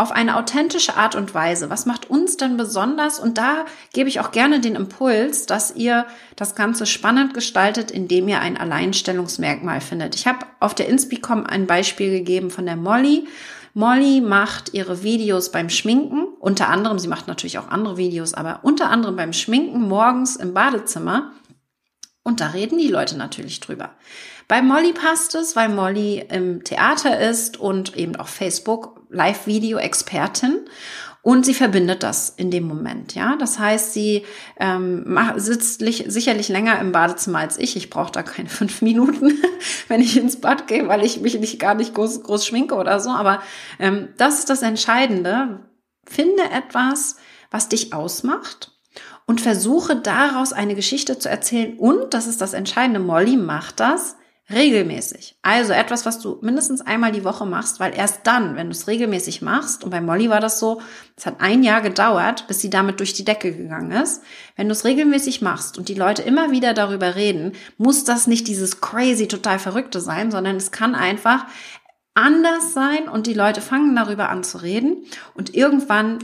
auf 0.00 0.12
eine 0.12 0.36
authentische 0.36 0.96
Art 0.96 1.14
und 1.14 1.34
Weise. 1.34 1.68
Was 1.68 1.84
macht 1.84 2.08
uns 2.08 2.38
denn 2.38 2.56
besonders? 2.56 3.18
Und 3.18 3.36
da 3.36 3.66
gebe 3.92 4.08
ich 4.08 4.18
auch 4.18 4.32
gerne 4.32 4.60
den 4.60 4.74
Impuls, 4.74 5.44
dass 5.44 5.76
ihr 5.76 6.06
das 6.36 6.54
Ganze 6.54 6.86
spannend 6.86 7.34
gestaltet, 7.34 7.90
indem 7.90 8.26
ihr 8.26 8.40
ein 8.40 8.56
Alleinstellungsmerkmal 8.56 9.82
findet. 9.82 10.14
Ich 10.14 10.26
habe 10.26 10.46
auf 10.58 10.74
der 10.74 10.88
Inspicom 10.88 11.44
ein 11.44 11.66
Beispiel 11.66 12.10
gegeben 12.10 12.50
von 12.50 12.64
der 12.64 12.76
Molly. 12.76 13.28
Molly 13.74 14.22
macht 14.22 14.72
ihre 14.72 15.02
Videos 15.02 15.52
beim 15.52 15.68
Schminken, 15.68 16.28
unter 16.40 16.70
anderem, 16.70 16.98
sie 16.98 17.06
macht 17.06 17.28
natürlich 17.28 17.58
auch 17.58 17.68
andere 17.68 17.98
Videos, 17.98 18.32
aber 18.32 18.60
unter 18.62 18.88
anderem 18.88 19.14
beim 19.14 19.34
Schminken 19.34 19.86
morgens 19.88 20.36
im 20.36 20.54
Badezimmer. 20.54 21.32
Und 22.22 22.40
da 22.40 22.48
reden 22.48 22.78
die 22.78 22.88
Leute 22.88 23.18
natürlich 23.18 23.60
drüber. 23.60 23.90
Bei 24.48 24.62
Molly 24.62 24.94
passt 24.94 25.34
es, 25.34 25.54
weil 25.54 25.68
Molly 25.68 26.24
im 26.30 26.64
Theater 26.64 27.20
ist 27.20 27.60
und 27.60 27.94
eben 27.94 28.16
auch 28.16 28.26
Facebook 28.26 29.02
Live-Video-Expertin. 29.10 30.60
Und 31.22 31.44
sie 31.44 31.52
verbindet 31.52 32.02
das 32.02 32.30
in 32.30 32.50
dem 32.50 32.66
Moment, 32.66 33.14
ja. 33.14 33.36
Das 33.36 33.58
heißt, 33.58 33.92
sie 33.92 34.24
ähm, 34.58 35.18
sitzt 35.36 35.80
sicherlich 35.80 36.48
länger 36.48 36.78
im 36.78 36.92
Badezimmer 36.92 37.40
als 37.40 37.58
ich. 37.58 37.76
Ich 37.76 37.90
brauche 37.90 38.12
da 38.12 38.22
keine 38.22 38.48
fünf 38.48 38.80
Minuten, 38.80 39.38
wenn 39.88 40.00
ich 40.00 40.16
ins 40.16 40.40
Bad 40.40 40.68
gehe, 40.68 40.88
weil 40.88 41.04
ich 41.04 41.20
mich 41.20 41.38
nicht 41.38 41.58
gar 41.58 41.74
nicht 41.74 41.92
groß, 41.92 42.22
groß 42.22 42.46
schminke 42.46 42.76
oder 42.76 42.98
so. 42.98 43.10
Aber 43.10 43.42
ähm, 43.78 44.08
das 44.16 44.38
ist 44.38 44.48
das 44.48 44.62
Entscheidende. 44.62 45.69
Finde 46.04 46.42
etwas, 46.50 47.16
was 47.50 47.68
dich 47.68 47.92
ausmacht 47.92 48.72
und 49.26 49.40
versuche 49.40 49.96
daraus 49.96 50.52
eine 50.52 50.74
Geschichte 50.74 51.18
zu 51.18 51.28
erzählen. 51.28 51.78
Und, 51.78 52.14
das 52.14 52.26
ist 52.26 52.40
das 52.40 52.52
Entscheidende, 52.52 53.00
Molly 53.00 53.36
macht 53.36 53.80
das 53.80 54.16
regelmäßig. 54.52 55.36
Also 55.42 55.72
etwas, 55.72 56.06
was 56.06 56.18
du 56.18 56.38
mindestens 56.42 56.80
einmal 56.80 57.12
die 57.12 57.24
Woche 57.24 57.46
machst, 57.46 57.78
weil 57.78 57.96
erst 57.96 58.26
dann, 58.26 58.56
wenn 58.56 58.66
du 58.66 58.72
es 58.72 58.88
regelmäßig 58.88 59.42
machst, 59.42 59.84
und 59.84 59.90
bei 59.90 60.00
Molly 60.00 60.28
war 60.28 60.40
das 60.40 60.58
so, 60.58 60.82
es 61.16 61.24
hat 61.26 61.40
ein 61.40 61.62
Jahr 61.62 61.80
gedauert, 61.80 62.46
bis 62.48 62.60
sie 62.60 62.70
damit 62.70 62.98
durch 62.98 63.12
die 63.12 63.24
Decke 63.24 63.52
gegangen 63.54 63.92
ist. 63.92 64.22
Wenn 64.56 64.68
du 64.68 64.72
es 64.72 64.84
regelmäßig 64.84 65.40
machst 65.40 65.78
und 65.78 65.88
die 65.88 65.94
Leute 65.94 66.22
immer 66.22 66.50
wieder 66.50 66.74
darüber 66.74 67.14
reden, 67.14 67.52
muss 67.78 68.04
das 68.04 68.26
nicht 68.26 68.48
dieses 68.48 68.80
crazy, 68.80 69.28
total 69.28 69.58
verrückte 69.58 70.00
sein, 70.00 70.30
sondern 70.30 70.56
es 70.56 70.72
kann 70.72 70.94
einfach 70.94 71.46
anders 72.14 72.72
sein 72.74 73.08
und 73.08 73.26
die 73.26 73.34
Leute 73.34 73.60
fangen 73.60 73.94
darüber 73.94 74.28
an 74.28 74.44
zu 74.44 74.58
reden 74.58 75.04
und 75.34 75.54
irgendwann 75.54 76.18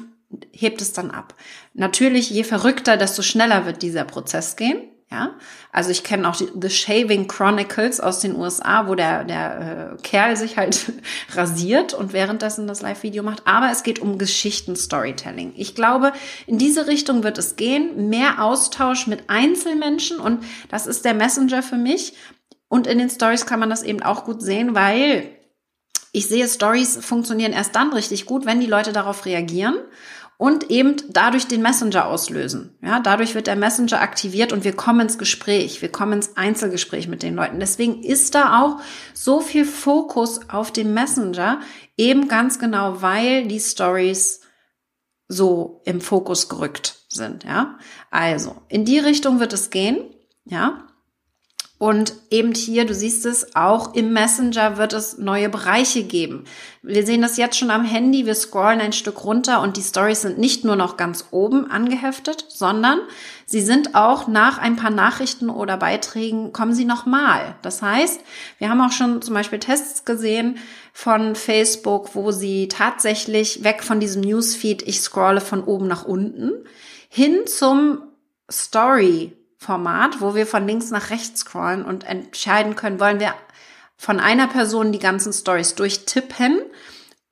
hebt 0.51 0.81
es 0.81 0.93
dann 0.93 1.11
ab. 1.11 1.35
Natürlich, 1.75 2.31
je 2.31 2.45
verrückter, 2.45 2.97
desto 2.97 3.23
schneller 3.23 3.67
wird 3.67 3.83
dieser 3.83 4.05
Prozess 4.05 4.57
gehen. 4.57 4.79
Ja, 5.09 5.37
also 5.71 5.91
ich 5.91 6.03
kenne 6.03 6.29
auch 6.29 6.35
die 6.35 6.49
The 6.61 6.69
Shaving 6.69 7.29
Chronicles 7.29 8.01
aus 8.01 8.19
den 8.19 8.35
USA, 8.35 8.89
wo 8.89 8.97
der, 8.97 9.23
der 9.23 9.93
äh, 9.95 10.03
Kerl 10.03 10.37
sich 10.37 10.57
halt 10.57 10.93
rasiert 11.35 11.95
und 11.95 12.13
währenddessen 12.13 12.67
das 12.67 12.83
Live-Video 12.83 13.23
macht. 13.23 13.47
Aber 13.47 13.71
es 13.71 13.85
geht 13.85 14.01
um 14.01 14.19
Geschichten-Storytelling. 14.19 15.53
Ich 15.57 15.77
glaube, 15.77 16.13
in 16.49 16.59
diese 16.59 16.89
Richtung 16.89 17.23
wird 17.23 17.39
es 17.39 17.55
gehen. 17.55 18.09
Mehr 18.09 18.43
Austausch 18.43 19.07
mit 19.07 19.31
Einzelmenschen 19.31 20.19
und 20.19 20.43
das 20.71 20.89
ist 20.89 21.05
der 21.05 21.15
Messenger 21.15 21.63
für 21.63 21.77
mich. 21.77 22.15
Und 22.67 22.89
in 22.89 22.99
den 22.99 23.09
Stories 23.09 23.47
kann 23.47 23.61
man 23.61 23.71
das 23.71 23.85
eben 23.85 24.03
auch 24.03 24.25
gut 24.25 24.43
sehen, 24.43 24.75
weil 24.75 25.36
ich 26.17 26.29
sehe, 26.29 26.49
Stories 26.49 26.97
funktionieren 27.05 27.53
erst 27.53 27.77
dann 27.77 27.93
richtig 27.93 28.25
gut, 28.25 28.47
wenn 28.47 28.59
die 28.59 28.67
Leute 28.67 28.95
darauf 28.95 29.27
reagieren 29.27 29.77
und 30.39 30.71
eben 30.71 30.97
dadurch 31.11 31.47
den 31.47 31.61
Messenger 31.61 32.07
auslösen. 32.07 32.75
Ja, 32.81 33.01
dadurch 33.01 33.35
wird 33.35 33.47
der 33.47 33.55
Messenger 33.55 34.01
aktiviert 34.01 34.51
und 34.55 34.65
wir 34.65 34.75
kommen 34.75 35.01
ins 35.01 35.19
Gespräch, 35.19 35.83
wir 35.83 35.93
kommen 35.93 36.15
ins 36.15 36.39
Einzelgespräch 36.39 37.07
mit 37.07 37.23
den 37.23 37.35
Leuten. 37.35 37.61
Deswegen 37.61 38.03
ist 38.03 38.35
da 38.35 38.63
auch 38.63 38.81
so 39.13 39.41
viel 39.41 39.67
Fokus 39.67 40.49
auf 40.49 40.73
dem 40.73 40.95
Messenger, 40.95 41.61
eben 41.99 42.29
ganz 42.29 42.59
genau, 42.59 43.03
weil 43.03 43.47
die 43.47 43.61
Stories 43.61 44.41
so 45.29 45.83
im 45.85 46.01
Fokus 46.01 46.49
gerückt 46.49 46.97
sind, 47.11 47.45
ja. 47.45 47.79
Also, 48.11 48.57
in 48.69 48.87
die 48.87 49.01
Richtung 49.01 49.39
wird 49.39 49.53
es 49.53 49.69
gehen, 49.69 49.99
ja. 50.47 50.89
Und 51.79 52.15
eben 52.31 52.55
hier, 52.55 52.87
du 52.87 52.95
siehst 52.95 53.27
es, 53.27 53.55
auch 53.55 53.95
im 53.95 54.15
Messenger 54.15 54.79
wird 54.79 54.95
es 54.95 55.19
neue 55.19 55.51
Bereiche 55.51 56.05
geben. 56.05 56.45
Wir 56.83 57.05
sehen 57.05 57.21
das 57.21 57.37
jetzt 57.37 57.59
schon 57.59 57.71
am 57.71 57.85
Handy, 57.85 58.25
wir 58.25 58.35
scrollen 58.35 58.81
ein 58.81 58.95
Stück 58.95 59.25
runter 59.25 59.61
und 59.61 59.77
die 59.77 59.83
Stories 59.83 60.23
sind 60.23 60.39
nicht 60.39 60.65
nur 60.65 60.77
noch 60.77 60.97
ganz 60.97 61.27
oben 61.33 61.71
angeheftet, 61.71 62.47
sondern 62.49 63.01
sie 63.45 63.61
sind 63.61 63.95
auch 63.95 64.27
nach 64.27 64.57
ein 64.57 64.77
paar 64.77 64.91
Nachrichten 64.91 65.51
oder 65.51 65.77
Beiträgen, 65.77 66.55
kommen 66.55 66.73
sie 66.73 66.87
nochmal. 66.87 67.57
Das 67.61 67.83
heißt, 67.83 68.23
wir 68.57 68.71
haben 68.71 68.81
auch 68.81 68.93
schon 68.93 69.21
zum 69.21 69.35
Beispiel 69.35 69.59
Tests 69.59 70.07
gesehen 70.07 70.57
von 70.95 71.35
Facebook, 71.35 72.15
wo 72.15 72.31
sie 72.31 72.69
tatsächlich 72.69 73.65
weg 73.65 73.83
von 73.83 74.01
diesem 74.01 74.23
Newsfeed, 74.23 74.81
ich 74.81 75.03
scrolle 75.03 75.43
von 75.43 75.63
oben 75.63 75.89
nach 75.89 76.07
unten, 76.07 76.53
hin 77.11 77.41
zum 77.47 77.99
Story 78.51 79.37
Format, 79.67 80.21
wo 80.21 80.37
wir 80.37 80.47
von 80.47 80.67
links 80.67 80.91
nach 80.91 81.11
rechts 81.11 81.41
scrollen 81.41 81.85
und 81.85 82.05
entscheiden 82.05 82.77
können, 82.77 83.01
wollen 83.01 83.19
wir 83.19 83.35
von 83.97 84.21
einer 84.21 84.47
Person 84.47 84.93
die 84.93 85.01
ganzen 85.01 85.33
Stories 85.33 85.75
durchtippen 85.75 86.61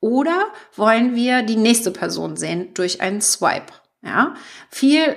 oder 0.01 0.47
wollen 0.75 1.15
wir 1.15 1.43
die 1.43 1.55
nächste 1.55 1.91
Person 1.91 2.35
sehen 2.35 2.73
durch 2.73 2.99
einen 2.99 3.21
Swipe. 3.21 3.71
Ja, 4.03 4.35
viel 4.69 5.15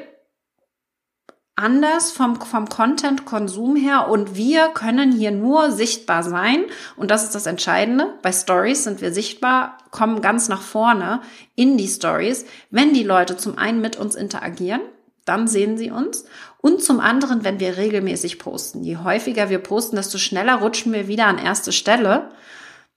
anders 1.56 2.12
vom, 2.12 2.40
vom 2.40 2.68
Content-Konsum 2.68 3.74
her 3.74 4.08
und 4.08 4.36
wir 4.36 4.68
können 4.68 5.10
hier 5.10 5.32
nur 5.32 5.72
sichtbar 5.72 6.22
sein 6.22 6.66
und 6.96 7.10
das 7.10 7.24
ist 7.24 7.34
das 7.34 7.46
Entscheidende. 7.46 8.14
Bei 8.22 8.30
Stories 8.30 8.84
sind 8.84 9.00
wir 9.00 9.12
sichtbar, 9.12 9.76
kommen 9.90 10.22
ganz 10.22 10.48
nach 10.48 10.62
vorne 10.62 11.20
in 11.56 11.76
die 11.76 11.88
Stories, 11.88 12.46
wenn 12.70 12.94
die 12.94 13.02
Leute 13.02 13.36
zum 13.36 13.58
einen 13.58 13.80
mit 13.80 13.96
uns 13.96 14.14
interagieren 14.14 14.82
dann 15.28 15.46
sehen 15.46 15.76
sie 15.76 15.90
uns. 15.90 16.24
Und 16.60 16.82
zum 16.82 16.98
anderen, 16.98 17.44
wenn 17.44 17.60
wir 17.60 17.76
regelmäßig 17.76 18.38
posten. 18.38 18.82
Je 18.82 18.98
häufiger 18.98 19.48
wir 19.48 19.60
posten, 19.60 19.96
desto 19.96 20.18
schneller 20.18 20.56
rutschen 20.56 20.92
wir 20.92 21.06
wieder 21.06 21.26
an 21.26 21.38
erste 21.38 21.72
Stelle. 21.72 22.30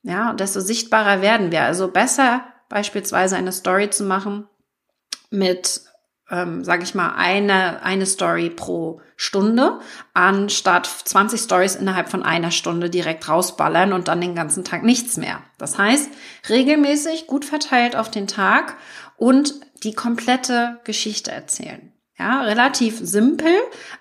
Ja, 0.03 0.31
und 0.31 0.39
desto 0.39 0.61
sichtbarer 0.61 1.21
werden 1.21 1.51
wir. 1.51 1.63
Also 1.63 1.87
besser 1.87 2.43
beispielsweise 2.69 3.35
eine 3.35 3.51
Story 3.51 3.89
zu 3.91 4.03
machen 4.03 4.47
mit, 5.29 5.81
ähm, 6.31 6.63
sage 6.63 6.83
ich 6.83 6.95
mal, 6.95 7.13
eine, 7.15 7.83
eine 7.83 8.07
Story 8.07 8.49
pro 8.49 9.01
Stunde, 9.15 9.79
anstatt 10.15 10.87
20 10.87 11.41
Stories 11.41 11.75
innerhalb 11.75 12.09
von 12.09 12.23
einer 12.23 12.49
Stunde 12.49 12.89
direkt 12.89 13.29
rausballern 13.29 13.93
und 13.93 14.07
dann 14.07 14.21
den 14.21 14.33
ganzen 14.33 14.63
Tag 14.63 14.83
nichts 14.83 15.17
mehr. 15.17 15.41
Das 15.59 15.77
heißt, 15.77 16.09
regelmäßig, 16.49 17.27
gut 17.27 17.45
verteilt 17.45 17.95
auf 17.95 18.09
den 18.09 18.25
Tag 18.25 18.77
und 19.17 19.53
die 19.83 19.93
komplette 19.93 20.79
Geschichte 20.83 21.31
erzählen. 21.31 21.90
Ja, 22.21 22.41
relativ 22.41 22.99
simpel, 23.01 23.51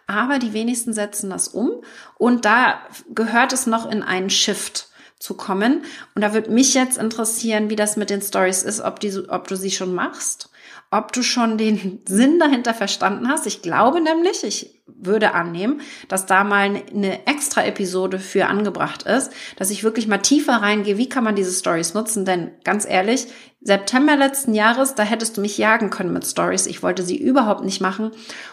aber 0.07 0.39
die 0.39 0.53
wenigsten 0.53 0.93
setzen 0.93 1.31
das 1.31 1.49
um. 1.49 1.83
Und 2.19 2.45
da 2.45 2.79
gehört 3.15 3.55
es 3.55 3.67
noch 3.67 3.91
in 3.91 4.03
einen 4.03 4.29
Shift 4.29 4.89
zu 5.19 5.33
kommen. 5.33 5.85
Und 6.15 6.21
da 6.21 6.35
würde 6.35 6.51
mich 6.51 6.75
jetzt 6.75 6.99
interessieren, 6.99 7.71
wie 7.71 7.77
das 7.77 7.97
mit 7.97 8.11
den 8.11 8.21
Stories 8.21 8.63
ist, 8.63 8.83
ob, 8.83 9.01
die, 9.01 9.27
ob 9.31 9.49
du 9.49 9.57
sie 9.57 9.71
schon 9.71 9.95
machst, 9.95 10.50
ob 10.91 11.13
du 11.13 11.23
schon 11.23 11.57
den 11.57 12.01
Sinn 12.07 12.39
dahinter 12.39 12.75
verstanden 12.75 13.29
hast. 13.29 13.47
Ich 13.47 13.63
glaube 13.63 14.01
nämlich, 14.01 14.43
ich 14.43 14.81
würde 15.03 15.35
annehmen, 15.35 15.81
dass 16.09 16.27
da 16.27 16.45
mal 16.45 16.83
eine 16.93 17.27
extra 17.27 17.65
Episode 17.65 18.19
für 18.19 18.47
angebracht 18.47 19.05
ist, 19.05 19.33
dass 19.57 19.71
ich 19.71 19.85
wirklich 19.85 20.09
mal 20.09 20.19
tiefer 20.19 20.55
reingehe, 20.55 20.99
wie 20.99 21.09
kann 21.09 21.25
man 21.25 21.37
diese 21.37 21.53
Stories 21.53 21.95
nutzen, 21.95 22.25
denn 22.25 22.51
ganz 22.65 22.87
ehrlich, 22.87 23.29
September 23.63 24.17
letzten 24.17 24.55
Jahres, 24.55 24.95
da 24.95 25.03
hättest 25.03 25.37
du 25.37 25.43
mich 25.43 25.59
jagen 25.59 25.91
können 25.91 26.15
mit 26.15 26.27
Stories. 26.27 26.67
Ich 26.67 26.83
wollte 26.83 27.03
sie 27.03 27.19
überhaupt 27.19 27.63
nicht 27.63 27.81
machen 27.81 28.11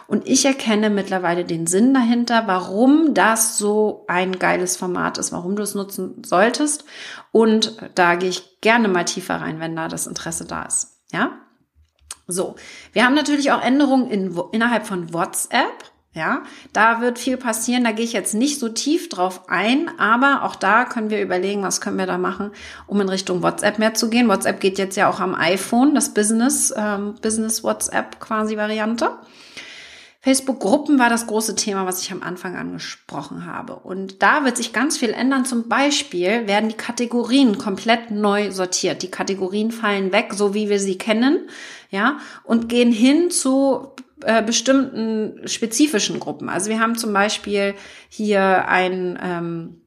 und 0.08 0.28
ich 0.28 0.46
erkenne 0.46 0.90
mittlerweile 0.90 1.46
den 1.46 1.66
Sinn 1.66 1.94
dahinter, 1.94 2.44
warum 2.46 3.14
das 3.14 3.58
so 3.58 4.06
ein 4.08 4.38
geiles 4.38 4.78
Format 4.78 5.18
ist, 5.18 5.32
warum 5.32 5.56
du 5.56 5.64
es 5.64 5.76
nutzen 5.76 6.22
solltest 6.26 6.86
und 7.32 7.78
da 7.96 8.16
gehe 8.16 8.30
ich 8.30 8.60
gerne 8.62 8.90
mal 8.90 9.06
tiefer 9.06 9.36
rein, 9.36 9.60
wenn 9.60 9.76
da 9.76 9.88
das 9.88 10.08
Interesse 10.08 10.46
da 10.46 10.64
ist. 10.64 11.00
Ja? 11.12 11.32
So, 12.28 12.56
wir 12.92 13.06
haben 13.06 13.16
natürlich 13.16 13.52
auch 13.52 13.62
Änderungen 13.62 14.12
in, 14.12 14.38
innerhalb 14.52 14.86
von 14.86 15.14
WhatsApp. 15.14 15.92
Ja, 16.14 16.42
da 16.74 17.00
wird 17.00 17.20
viel 17.20 17.38
passieren. 17.38 17.84
Da 17.84 17.92
gehe 17.92 18.04
ich 18.04 18.14
jetzt 18.14 18.34
nicht 18.34 18.60
so 18.60 18.70
tief 18.70 19.08
drauf 19.08 19.50
ein, 19.50 20.00
aber 20.00 20.44
auch 20.44 20.56
da 20.56 20.86
können 20.86 21.12
wir 21.12 21.22
überlegen, 21.22 21.62
was 21.62 21.80
können 21.80 22.00
wir 22.00 22.08
da 22.08 22.18
machen, 22.18 22.52
um 22.88 23.00
in 23.00 23.08
Richtung 23.08 23.44
WhatsApp 23.44 23.78
mehr 23.78 23.94
zu 23.94 24.10
gehen. 24.10 24.28
WhatsApp 24.28 24.60
geht 24.60 24.80
jetzt 24.80 24.98
ja 24.98 25.10
auch 25.10 25.20
am 25.20 25.36
iPhone, 25.36 25.94
das 25.94 26.16
Business, 26.16 26.74
ähm, 26.76 27.14
Business 27.22 27.64
WhatsApp 27.64 28.20
quasi 28.20 28.58
Variante. 28.58 29.12
Facebook-Gruppen 30.22 30.98
war 31.00 31.10
das 31.10 31.28
große 31.28 31.56
Thema, 31.56 31.86
was 31.86 32.02
ich 32.02 32.12
am 32.12 32.24
Anfang 32.24 32.58
angesprochen 32.58 33.46
habe. 33.46 33.76
Und 33.76 34.24
da 34.24 34.44
wird 34.44 34.58
sich 34.58 34.74
ganz 34.74 34.98
viel 34.98 35.12
ändern. 35.12 35.46
Zum 35.46 35.70
Beispiel 35.70 36.48
werden 36.48 36.68
die 36.68 36.76
Kategorien 36.76 37.58
komplett 37.58 38.12
neu 38.12 38.52
sortiert. 38.52 39.04
Die 39.04 39.12
Kategorien 39.12 39.72
fallen 39.72 40.12
weg, 40.12 40.34
so 40.34 40.54
wie 40.54 40.68
wir 40.68 40.80
sie 40.80 40.98
kennen, 40.98 41.48
ja, 41.90 42.20
und 42.44 42.70
gehen 42.70 42.92
hin 42.92 43.32
zu 43.32 43.94
äh, 44.24 44.44
bestimmten 44.44 45.48
spezifischen 45.48 46.20
Gruppen. 46.20 46.50
Also 46.50 46.70
wir 46.70 46.80
haben 46.80 46.96
zum 46.96 47.14
Beispiel 47.14 47.76
hier 48.10 48.68
ein 48.68 49.20
ähm, 49.22 49.82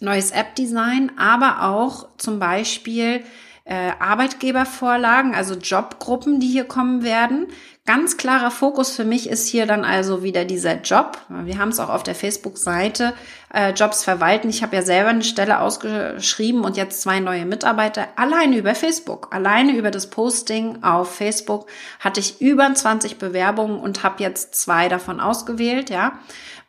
neues 0.00 0.30
App-Design, 0.30 1.12
aber 1.18 1.62
auch 1.68 2.16
zum 2.16 2.38
Beispiel 2.38 3.22
äh, 3.64 3.92
Arbeitgebervorlagen, 3.98 5.34
also 5.34 5.54
Jobgruppen, 5.54 6.40
die 6.40 6.48
hier 6.48 6.64
kommen 6.64 7.02
werden. 7.02 7.48
Ganz 7.86 8.16
klarer 8.16 8.50
Fokus 8.50 8.96
für 8.96 9.04
mich 9.04 9.28
ist 9.28 9.46
hier 9.46 9.66
dann 9.66 9.84
also 9.84 10.22
wieder 10.22 10.46
dieser 10.46 10.80
Job. 10.80 11.18
Wir 11.28 11.58
haben 11.58 11.68
es 11.68 11.78
auch 11.78 11.90
auf 11.90 12.02
der 12.02 12.14
Facebook-Seite 12.14 13.12
äh, 13.52 13.72
Jobs 13.72 14.02
verwalten. 14.02 14.48
Ich 14.48 14.62
habe 14.62 14.74
ja 14.74 14.80
selber 14.80 15.10
eine 15.10 15.22
Stelle 15.22 15.60
ausgeschrieben 15.60 16.64
und 16.64 16.78
jetzt 16.78 17.02
zwei 17.02 17.20
neue 17.20 17.44
Mitarbeiter 17.44 18.08
alleine 18.16 18.56
über 18.56 18.74
Facebook. 18.74 19.34
Alleine 19.34 19.76
über 19.76 19.90
das 19.90 20.08
Posting 20.08 20.82
auf 20.82 21.14
Facebook 21.14 21.66
hatte 22.00 22.20
ich 22.20 22.40
über 22.40 22.72
20 22.72 23.18
Bewerbungen 23.18 23.78
und 23.78 24.02
habe 24.02 24.22
jetzt 24.22 24.54
zwei 24.54 24.88
davon 24.88 25.20
ausgewählt. 25.20 25.90
Ja, 25.90 26.18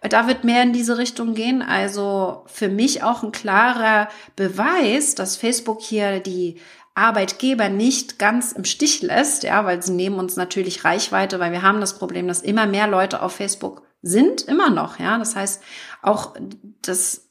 da 0.01 0.27
wird 0.27 0.43
mehr 0.43 0.63
in 0.63 0.73
diese 0.73 0.97
Richtung 0.97 1.33
gehen. 1.33 1.61
Also 1.61 2.43
für 2.47 2.67
mich 2.67 3.03
auch 3.03 3.23
ein 3.23 3.31
klarer 3.31 4.09
Beweis, 4.35 5.15
dass 5.15 5.37
Facebook 5.37 5.81
hier 5.81 6.19
die 6.19 6.59
Arbeitgeber 6.95 7.69
nicht 7.69 8.17
ganz 8.17 8.53
im 8.53 8.63
Stich 8.63 9.01
lässt, 9.01 9.43
ja, 9.43 9.65
weil 9.65 9.83
sie 9.83 9.91
nehmen 9.91 10.17
uns 10.17 10.37
natürlich 10.37 10.85
Reichweite, 10.85 11.39
weil 11.39 11.51
wir 11.51 11.61
haben 11.61 11.81
das 11.81 11.99
Problem, 11.99 12.27
dass 12.27 12.41
immer 12.41 12.65
mehr 12.65 12.87
Leute 12.87 13.21
auf 13.21 13.35
Facebook 13.35 13.83
sind, 14.01 14.41
immer 14.43 14.69
noch, 14.69 14.97
ja. 14.97 15.17
Das 15.17 15.35
heißt, 15.35 15.61
auch 16.01 16.35
das 16.81 17.29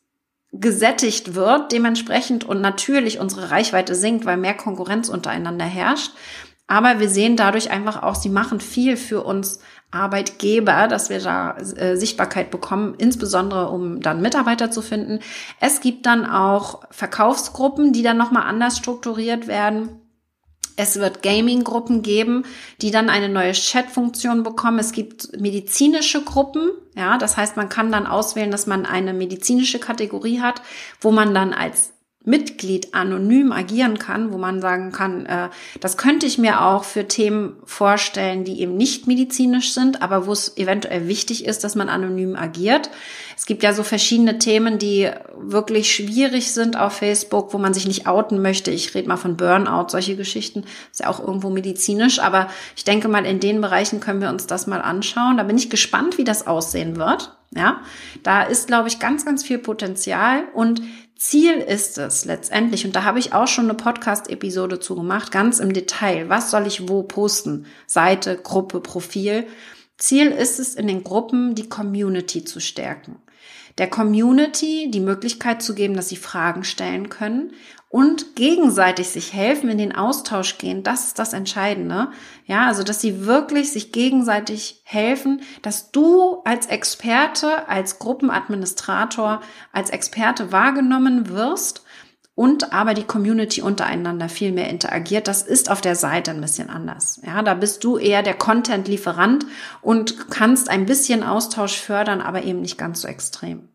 gesättigt 0.53 1.35
wird 1.35 1.73
dementsprechend 1.73 2.45
und 2.45 2.61
natürlich 2.61 3.19
unsere 3.19 3.51
Reichweite 3.51 3.95
sinkt, 3.95 4.25
weil 4.25 4.37
mehr 4.37 4.55
Konkurrenz 4.55 5.09
untereinander 5.09 5.65
herrscht. 5.65 6.13
Aber 6.67 7.01
wir 7.01 7.09
sehen 7.09 7.37
dadurch 7.37 7.71
einfach 7.71 8.03
auch, 8.03 8.15
sie 8.15 8.29
machen 8.29 8.61
viel 8.61 8.97
für 8.97 9.23
uns 9.23 9.61
Arbeitgeber, 9.95 10.89
dass 10.89 11.09
wir 11.09 11.21
da 11.21 11.57
äh, 11.57 11.97
Sichtbarkeit 11.97 12.51
bekommen, 12.51 12.95
insbesondere 12.99 13.69
um 13.71 14.01
dann 14.01 14.21
Mitarbeiter 14.21 14.71
zu 14.71 14.83
finden. 14.83 15.21
Es 15.61 15.81
gibt 15.81 16.07
dann 16.07 16.27
auch 16.27 16.83
Verkaufsgruppen, 16.91 17.93
die 17.93 18.03
dann 18.03 18.17
nochmal 18.17 18.43
anders 18.43 18.77
strukturiert 18.77 19.47
werden. 19.47 20.01
Es 20.77 20.99
wird 20.99 21.23
Gaming-Gruppen 21.23 22.03
geben, 22.03 22.45
die 22.83 22.91
dann 22.91 23.09
eine 23.09 23.29
neue 23.29 23.53
Chat-Funktion 23.53 24.43
bekommen. 24.43 24.81
Es 24.81 24.91
gibt 24.91 25.41
medizinische 25.41 26.25
Gruppen, 26.25 26.71
ja, 26.97 27.17
das 27.17 27.37
heißt, 27.37 27.57
man 27.57 27.69
kann 27.69 27.93
dann 27.93 28.09
auswählen, 28.09 28.51
dass 28.51 28.67
man 28.67 28.85
eine 28.85 29.15
medizinische 29.15 29.79
Kategorie 29.79 30.41
hat, 30.41 30.63
wo 31.01 31.13
man 31.13 31.33
dann 31.33 31.53
als 31.53 31.93
Mitglied 32.27 32.95
anonym 32.95 33.53
agieren 33.53 33.99
kann, 33.99 34.33
wo 34.33 34.39
man 34.39 34.63
sagen 34.63 34.93
kann, 34.93 35.27
äh, 35.27 35.51
das 35.81 35.99
könnte 35.99 36.25
ich 36.25 36.39
mir 36.39 36.63
auch 36.63 36.85
für 36.85 37.07
Themen 37.07 37.57
vorstellen, 37.65 38.45
die 38.45 38.61
eben 38.61 38.77
nicht 38.77 39.07
medizinisch 39.07 39.75
sind, 39.75 40.01
aber 40.01 40.27
wo 40.27 40.33
es 40.33 40.57
eventuell 40.57 41.07
wichtig 41.07 41.45
ist, 41.45 41.65
dass 41.65 41.75
man 41.75 41.91
anonym 41.91 42.35
agiert. 42.35 42.91
Es 43.37 43.45
gibt 43.45 43.63
ja 43.63 43.75
so 43.75 43.83
verschiedene 43.83 44.39
Themen, 44.39 44.79
die 44.79 45.11
wirklich 45.37 45.95
schwierig 45.95 46.53
sind 46.53 46.79
auf 46.79 46.95
Facebook, 46.95 47.53
wo 47.53 47.59
man 47.59 47.75
sich 47.75 47.87
nicht 47.87 48.07
outen 48.07 48.41
möchte. 48.41 48.71
Ich 48.71 48.95
rede 48.95 49.09
mal 49.09 49.19
von 49.19 49.37
Burnout, 49.37 49.89
solche 49.91 50.17
Geschichten. 50.17 50.65
Ist 50.91 51.01
ja 51.01 51.09
auch 51.09 51.21
irgendwo 51.21 51.51
medizinisch, 51.51 52.21
aber 52.21 52.49
ich 52.75 52.85
denke 52.85 53.09
mal, 53.09 53.27
in 53.27 53.41
den 53.41 53.61
Bereichen 53.61 54.01
können 54.01 54.23
wir 54.23 54.31
uns 54.31 54.47
das 54.47 54.67
mal 54.67 54.81
anschauen. 54.81 55.37
Da 55.37 55.43
bin 55.43 55.59
ich 55.59 55.69
gespannt, 55.69 56.17
wie 56.17 56.25
das 56.25 56.47
aussehen 56.47 56.97
wird. 56.97 57.37
Ja, 57.57 57.83
da 58.25 58.43
ist, 58.43 58.67
glaube 58.67 58.89
ich, 58.89 58.99
ganz, 58.99 59.25
ganz 59.25 59.45
viel 59.45 59.59
Potenzial 59.59 60.45
und 60.55 60.83
Ziel 61.17 61.55
ist 61.55 61.97
es 61.97 62.25
letztendlich, 62.25 62.85
und 62.85 62.97
da 62.97 63.05
habe 63.05 63.19
ich 63.19 63.33
auch 63.33 63.47
schon 63.47 63.67
eine 63.67 63.75
Podcast-Episode 63.75 64.81
zu 64.81 64.97
gemacht, 64.97 65.31
ganz 65.31 65.61
im 65.61 65.73
Detail. 65.73 66.29
Was 66.29 66.51
soll 66.51 66.67
ich 66.67 66.89
wo 66.89 67.03
posten? 67.03 67.67
Seite, 67.87 68.37
Gruppe, 68.37 68.81
Profil. 68.81 69.47
Ziel 69.97 70.33
ist 70.33 70.59
es, 70.59 70.75
in 70.75 70.89
den 70.89 71.05
Gruppen 71.05 71.55
die 71.55 71.69
Community 71.69 72.45
zu 72.45 72.61
stärken. 72.61 73.17
Der 73.79 73.89
Community 73.89 74.91
die 74.91 75.01
Möglichkeit 75.01 75.63
zu 75.63 75.75
geben, 75.75 75.95
dass 75.95 76.09
sie 76.09 76.17
Fragen 76.17 76.63
stellen 76.63 77.09
können 77.09 77.53
und 77.95 78.35
gegenseitig 78.35 79.09
sich 79.11 79.33
helfen, 79.33 79.69
in 79.69 79.79
den 79.79 79.95
Austausch 79.95 80.59
gehen, 80.59 80.83
das 80.83 81.07
ist 81.07 81.21
das 81.21 81.33
Entscheidende. 81.33 82.09
Ja, 82.45 82.67
also, 82.67 82.83
dass 82.83 83.01
sie 83.01 83.25
wirklich 83.25 83.71
sich 83.71 83.93
gegenseitig 83.93 84.81
helfen, 84.83 85.43
dass 85.63 85.93
du 85.93 86.43
als 86.45 86.67
Experte, 86.67 87.69
als 87.69 88.01
Gruppenadministrator, 88.01 89.41
als 89.73 89.91
Experte 89.91 90.51
wahrgenommen 90.51 91.29
wirst 91.29 91.84
und 92.35 92.73
aber 92.73 92.95
die 92.95 93.05
Community 93.05 93.63
untereinander 93.63 94.29
viel 94.29 94.53
mehr 94.53 94.69
interagiert. 94.69 95.29
Das 95.29 95.43
ist 95.43 95.71
auf 95.71 95.81
der 95.81 95.95
Seite 95.95 96.33
ein 96.33 96.41
bisschen 96.41 96.69
anders. 96.69 97.21
Ja, 97.25 97.43
da 97.43 97.55
bist 97.55 97.85
du 97.85 97.97
eher 97.97 98.23
der 98.23 98.35
Content-Lieferant 98.35 99.47
und 99.83 100.31
kannst 100.31 100.69
ein 100.69 100.87
bisschen 100.87 101.23
Austausch 101.23 101.79
fördern, 101.79 102.21
aber 102.21 102.43
eben 102.43 102.61
nicht 102.61 102.77
ganz 102.77 103.03
so 103.03 103.09
extrem. 103.09 103.69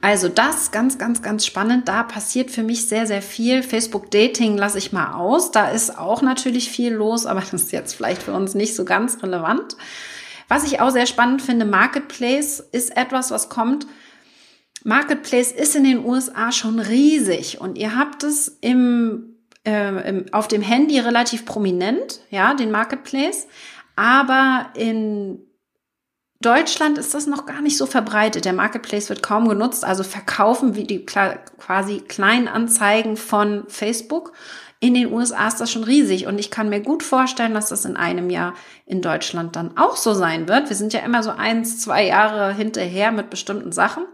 Also 0.00 0.28
das 0.28 0.70
ganz, 0.70 0.98
ganz, 0.98 1.22
ganz 1.22 1.46
spannend. 1.46 1.88
Da 1.88 2.02
passiert 2.02 2.50
für 2.50 2.62
mich 2.62 2.88
sehr, 2.88 3.06
sehr 3.06 3.22
viel. 3.22 3.62
Facebook 3.62 4.10
Dating 4.10 4.58
lasse 4.58 4.76
ich 4.76 4.92
mal 4.92 5.14
aus. 5.14 5.50
Da 5.50 5.70
ist 5.70 5.96
auch 5.96 6.20
natürlich 6.20 6.68
viel 6.68 6.92
los, 6.92 7.24
aber 7.24 7.40
das 7.40 7.54
ist 7.54 7.72
jetzt 7.72 7.94
vielleicht 7.94 8.22
für 8.22 8.34
uns 8.34 8.54
nicht 8.54 8.74
so 8.76 8.84
ganz 8.84 9.22
relevant. 9.22 9.76
Was 10.48 10.64
ich 10.64 10.80
auch 10.80 10.90
sehr 10.90 11.06
spannend 11.06 11.40
finde, 11.40 11.64
Marketplace 11.64 12.60
ist 12.60 12.94
etwas, 12.96 13.30
was 13.30 13.48
kommt. 13.48 13.86
Marketplace 14.84 15.50
ist 15.50 15.74
in 15.74 15.84
den 15.84 16.04
USA 16.04 16.52
schon 16.52 16.78
riesig 16.78 17.58
und 17.60 17.78
ihr 17.78 17.96
habt 17.96 18.22
es 18.22 18.58
im, 18.60 19.36
äh, 19.66 20.08
im, 20.08 20.26
auf 20.30 20.46
dem 20.46 20.60
Handy 20.60 20.98
relativ 20.98 21.46
prominent, 21.46 22.20
ja, 22.30 22.52
den 22.52 22.70
Marketplace. 22.70 23.48
Aber 23.96 24.66
in 24.76 25.40
Deutschland 26.40 26.98
ist 26.98 27.14
das 27.14 27.26
noch 27.26 27.46
gar 27.46 27.62
nicht 27.62 27.78
so 27.78 27.86
verbreitet. 27.86 28.44
Der 28.44 28.52
Marketplace 28.52 29.08
wird 29.08 29.22
kaum 29.22 29.48
genutzt, 29.48 29.86
also 29.86 30.02
verkaufen 30.02 30.74
wie 30.74 30.84
die 30.84 31.06
quasi 31.06 32.02
Kleinanzeigen 32.06 33.16
von 33.16 33.64
Facebook. 33.68 34.32
In 34.80 34.92
den 34.92 35.10
USA 35.10 35.48
ist 35.48 35.62
das 35.62 35.72
schon 35.72 35.84
riesig 35.84 36.26
und 36.26 36.38
ich 36.38 36.50
kann 36.50 36.68
mir 36.68 36.82
gut 36.82 37.02
vorstellen, 37.02 37.54
dass 37.54 37.70
das 37.70 37.86
in 37.86 37.96
einem 37.96 38.28
Jahr 38.28 38.52
in 38.84 39.00
Deutschland 39.00 39.56
dann 39.56 39.78
auch 39.78 39.96
so 39.96 40.12
sein 40.12 40.46
wird. 40.46 40.68
Wir 40.68 40.76
sind 40.76 40.92
ja 40.92 41.00
immer 41.00 41.22
so 41.22 41.30
eins, 41.30 41.80
zwei 41.80 42.04
Jahre 42.06 42.52
hinterher 42.52 43.10
mit 43.12 43.30
bestimmten 43.30 43.72
Sachen 43.72 44.04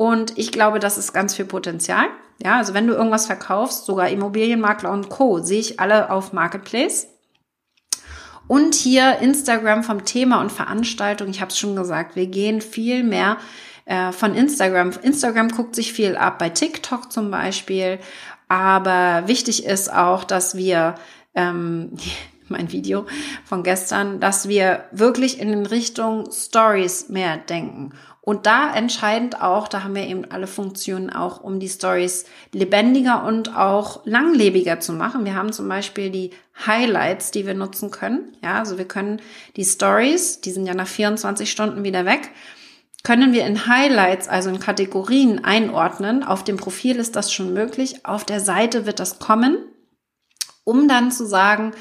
und 0.00 0.38
ich 0.38 0.50
glaube, 0.50 0.78
das 0.78 0.96
ist 0.96 1.12
ganz 1.12 1.34
viel 1.34 1.44
Potenzial. 1.44 2.06
Ja, 2.42 2.56
also 2.56 2.72
wenn 2.72 2.86
du 2.86 2.94
irgendwas 2.94 3.26
verkaufst, 3.26 3.84
sogar 3.84 4.08
Immobilienmakler 4.08 4.90
und 4.90 5.10
Co., 5.10 5.40
sehe 5.40 5.60
ich 5.60 5.78
alle 5.78 6.08
auf 6.08 6.32
Marketplace. 6.32 7.08
Und 8.48 8.74
hier 8.74 9.18
Instagram 9.18 9.84
vom 9.84 10.06
Thema 10.06 10.40
und 10.40 10.50
Veranstaltung. 10.50 11.28
Ich 11.28 11.42
habe 11.42 11.50
es 11.50 11.58
schon 11.58 11.76
gesagt, 11.76 12.16
wir 12.16 12.28
gehen 12.28 12.62
viel 12.62 13.04
mehr 13.04 13.36
äh, 13.84 14.10
von 14.12 14.34
Instagram. 14.34 14.92
Instagram 15.02 15.50
guckt 15.50 15.74
sich 15.76 15.92
viel 15.92 16.16
ab, 16.16 16.38
bei 16.38 16.48
TikTok 16.48 17.12
zum 17.12 17.30
Beispiel. 17.30 17.98
Aber 18.48 19.24
wichtig 19.26 19.66
ist 19.66 19.92
auch, 19.92 20.24
dass 20.24 20.56
wir 20.56 20.94
ähm, 21.34 21.92
mein 22.48 22.72
Video 22.72 23.04
von 23.44 23.62
gestern, 23.62 24.18
dass 24.18 24.48
wir 24.48 24.86
wirklich 24.92 25.40
in 25.40 25.66
Richtung 25.66 26.30
Stories 26.32 27.10
mehr 27.10 27.36
denken 27.36 27.92
und 28.22 28.44
da 28.44 28.74
entscheidend 28.74 29.40
auch, 29.40 29.66
da 29.66 29.82
haben 29.82 29.94
wir 29.94 30.06
eben 30.06 30.30
alle 30.30 30.46
Funktionen 30.46 31.10
auch, 31.10 31.42
um 31.42 31.58
die 31.58 31.68
Stories 31.68 32.26
lebendiger 32.52 33.24
und 33.24 33.56
auch 33.56 34.04
langlebiger 34.04 34.78
zu 34.78 34.92
machen. 34.92 35.24
Wir 35.24 35.34
haben 35.34 35.52
zum 35.52 35.68
Beispiel 35.68 36.10
die 36.10 36.30
Highlights, 36.66 37.30
die 37.30 37.46
wir 37.46 37.54
nutzen 37.54 37.90
können. 37.90 38.36
Ja, 38.42 38.58
also 38.58 38.76
wir 38.76 38.84
können 38.86 39.22
die 39.56 39.64
Stories, 39.64 40.42
die 40.42 40.50
sind 40.50 40.66
ja 40.66 40.74
nach 40.74 40.86
24 40.86 41.50
Stunden 41.50 41.82
wieder 41.82 42.04
weg, 42.04 42.30
können 43.02 43.32
wir 43.32 43.46
in 43.46 43.66
Highlights, 43.66 44.28
also 44.28 44.50
in 44.50 44.60
Kategorien 44.60 45.42
einordnen. 45.42 46.22
Auf 46.22 46.44
dem 46.44 46.58
Profil 46.58 46.96
ist 46.96 47.16
das 47.16 47.32
schon 47.32 47.54
möglich. 47.54 48.04
Auf 48.04 48.26
der 48.26 48.40
Seite 48.40 48.84
wird 48.84 49.00
das 49.00 49.18
kommen, 49.18 49.56
um 50.64 50.86
dann 50.86 51.10
zu 51.10 51.24
sagen, 51.24 51.72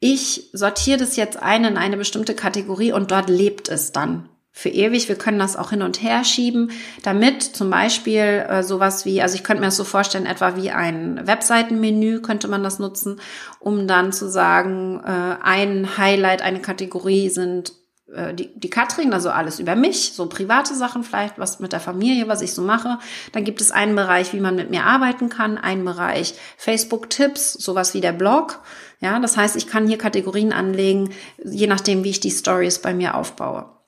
ich 0.00 0.48
sortiere 0.54 0.98
das 0.98 1.16
jetzt 1.16 1.36
ein 1.36 1.64
in 1.64 1.76
eine 1.76 1.98
bestimmte 1.98 2.34
Kategorie 2.34 2.92
und 2.92 3.10
dort 3.10 3.28
lebt 3.28 3.68
es 3.68 3.92
dann 3.92 4.30
für 4.52 4.68
ewig. 4.68 5.08
Wir 5.08 5.16
können 5.16 5.38
das 5.38 5.56
auch 5.56 5.70
hin 5.70 5.82
und 5.82 6.02
her 6.02 6.24
schieben, 6.24 6.70
damit 7.02 7.42
zum 7.42 7.70
Beispiel 7.70 8.44
äh, 8.48 8.62
sowas 8.62 9.04
wie, 9.04 9.22
also 9.22 9.34
ich 9.34 9.42
könnte 9.42 9.60
mir 9.60 9.68
das 9.68 9.76
so 9.76 9.84
vorstellen, 9.84 10.26
etwa 10.26 10.56
wie 10.56 10.70
ein 10.70 11.26
Webseitenmenü 11.26 12.20
könnte 12.20 12.48
man 12.48 12.62
das 12.62 12.78
nutzen, 12.78 13.20
um 13.58 13.88
dann 13.88 14.12
zu 14.12 14.28
sagen, 14.28 15.00
äh, 15.04 15.36
ein 15.42 15.96
Highlight, 15.96 16.42
eine 16.42 16.60
Kategorie 16.60 17.30
sind 17.30 17.72
äh, 18.12 18.34
die, 18.34 18.54
die 18.54 18.68
Katrin, 18.68 19.14
also 19.14 19.30
alles 19.30 19.58
über 19.58 19.74
mich, 19.74 20.12
so 20.12 20.26
private 20.26 20.74
Sachen 20.74 21.02
vielleicht, 21.02 21.38
was 21.38 21.60
mit 21.60 21.72
der 21.72 21.80
Familie, 21.80 22.28
was 22.28 22.42
ich 22.42 22.52
so 22.52 22.60
mache. 22.60 22.98
Dann 23.32 23.44
gibt 23.44 23.60
es 23.62 23.70
einen 23.70 23.96
Bereich, 23.96 24.34
wie 24.34 24.40
man 24.40 24.54
mit 24.54 24.70
mir 24.70 24.84
arbeiten 24.84 25.30
kann, 25.30 25.56
einen 25.56 25.84
Bereich 25.84 26.34
Facebook-Tipps, 26.58 27.54
sowas 27.54 27.94
wie 27.94 28.02
der 28.02 28.12
Blog. 28.12 28.60
Ja, 29.00 29.18
das 29.18 29.36
heißt, 29.36 29.56
ich 29.56 29.66
kann 29.66 29.88
hier 29.88 29.98
Kategorien 29.98 30.52
anlegen, 30.52 31.10
je 31.42 31.66
nachdem, 31.66 32.04
wie 32.04 32.10
ich 32.10 32.20
die 32.20 32.30
Stories 32.30 32.80
bei 32.80 32.92
mir 32.92 33.16
aufbaue. 33.16 33.81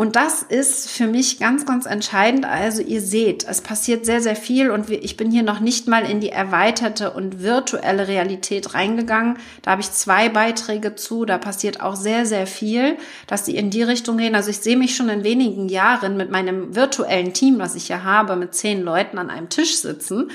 Und 0.00 0.16
das 0.16 0.40
ist 0.40 0.90
für 0.90 1.06
mich 1.06 1.38
ganz, 1.38 1.66
ganz 1.66 1.84
entscheidend. 1.84 2.46
Also 2.46 2.80
ihr 2.80 3.02
seht, 3.02 3.46
es 3.46 3.60
passiert 3.60 4.06
sehr, 4.06 4.22
sehr 4.22 4.34
viel 4.34 4.70
und 4.70 4.88
ich 4.88 5.18
bin 5.18 5.30
hier 5.30 5.42
noch 5.42 5.60
nicht 5.60 5.88
mal 5.88 6.08
in 6.10 6.20
die 6.20 6.30
erweiterte 6.30 7.10
und 7.10 7.42
virtuelle 7.42 8.08
Realität 8.08 8.72
reingegangen. 8.72 9.36
Da 9.60 9.72
habe 9.72 9.82
ich 9.82 9.92
zwei 9.92 10.30
Beiträge 10.30 10.94
zu. 10.94 11.26
Da 11.26 11.36
passiert 11.36 11.82
auch 11.82 11.96
sehr, 11.96 12.24
sehr 12.24 12.46
viel, 12.46 12.96
dass 13.26 13.44
sie 13.44 13.54
in 13.54 13.68
die 13.68 13.82
Richtung 13.82 14.16
gehen. 14.16 14.34
Also 14.34 14.48
ich 14.48 14.60
sehe 14.60 14.78
mich 14.78 14.96
schon 14.96 15.10
in 15.10 15.22
wenigen 15.22 15.68
Jahren 15.68 16.16
mit 16.16 16.30
meinem 16.30 16.74
virtuellen 16.74 17.34
Team, 17.34 17.58
was 17.58 17.74
ich 17.74 17.88
hier 17.88 18.02
habe, 18.02 18.36
mit 18.36 18.54
zehn 18.54 18.82
Leuten 18.82 19.18
an 19.18 19.28
einem 19.28 19.50
Tisch 19.50 19.76
sitzen 19.76 20.30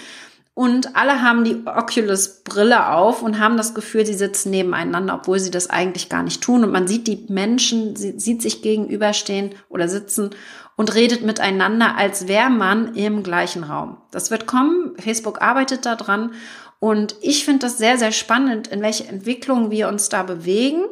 und 0.55 0.95
alle 0.95 1.21
haben 1.21 1.43
die 1.43 1.63
Oculus-Brille 1.65 2.89
auf 2.89 3.21
und 3.21 3.39
haben 3.39 3.57
das 3.57 3.75
Gefühl, 3.75 4.05
sie 4.05 4.13
sitzen 4.13 4.51
nebeneinander, 4.51 5.15
obwohl 5.15 5.37
sie 5.37 5.51
das 5.51 5.69
eigentlich 5.69 6.07
gar 6.07 6.23
nicht 6.23 6.41
tun. 6.41 6.63
Und 6.63 6.71
man 6.71 6.87
sieht 6.87 7.07
die 7.07 7.25
Menschen, 7.27 7.97
sie 7.97 8.17
sieht 8.17 8.41
sich 8.41 8.61
gegenüberstehen 8.61 9.53
oder 9.67 9.89
sitzen 9.89 10.29
und 10.77 10.95
redet 10.95 11.23
miteinander, 11.23 11.97
als 11.97 12.29
wäre 12.29 12.49
man 12.49 12.95
im 12.95 13.21
gleichen 13.21 13.65
Raum. 13.65 13.97
Das 14.11 14.31
wird 14.31 14.47
kommen. 14.47 14.95
Facebook 14.97 15.41
arbeitet 15.41 15.85
daran. 15.85 16.31
Und 16.79 17.17
ich 17.21 17.43
finde 17.43 17.65
das 17.65 17.77
sehr, 17.77 17.97
sehr 17.97 18.13
spannend, 18.13 18.69
in 18.69 18.81
welche 18.81 19.09
Entwicklung 19.09 19.71
wir 19.71 19.89
uns 19.89 20.07
da 20.07 20.23
bewegen. 20.23 20.85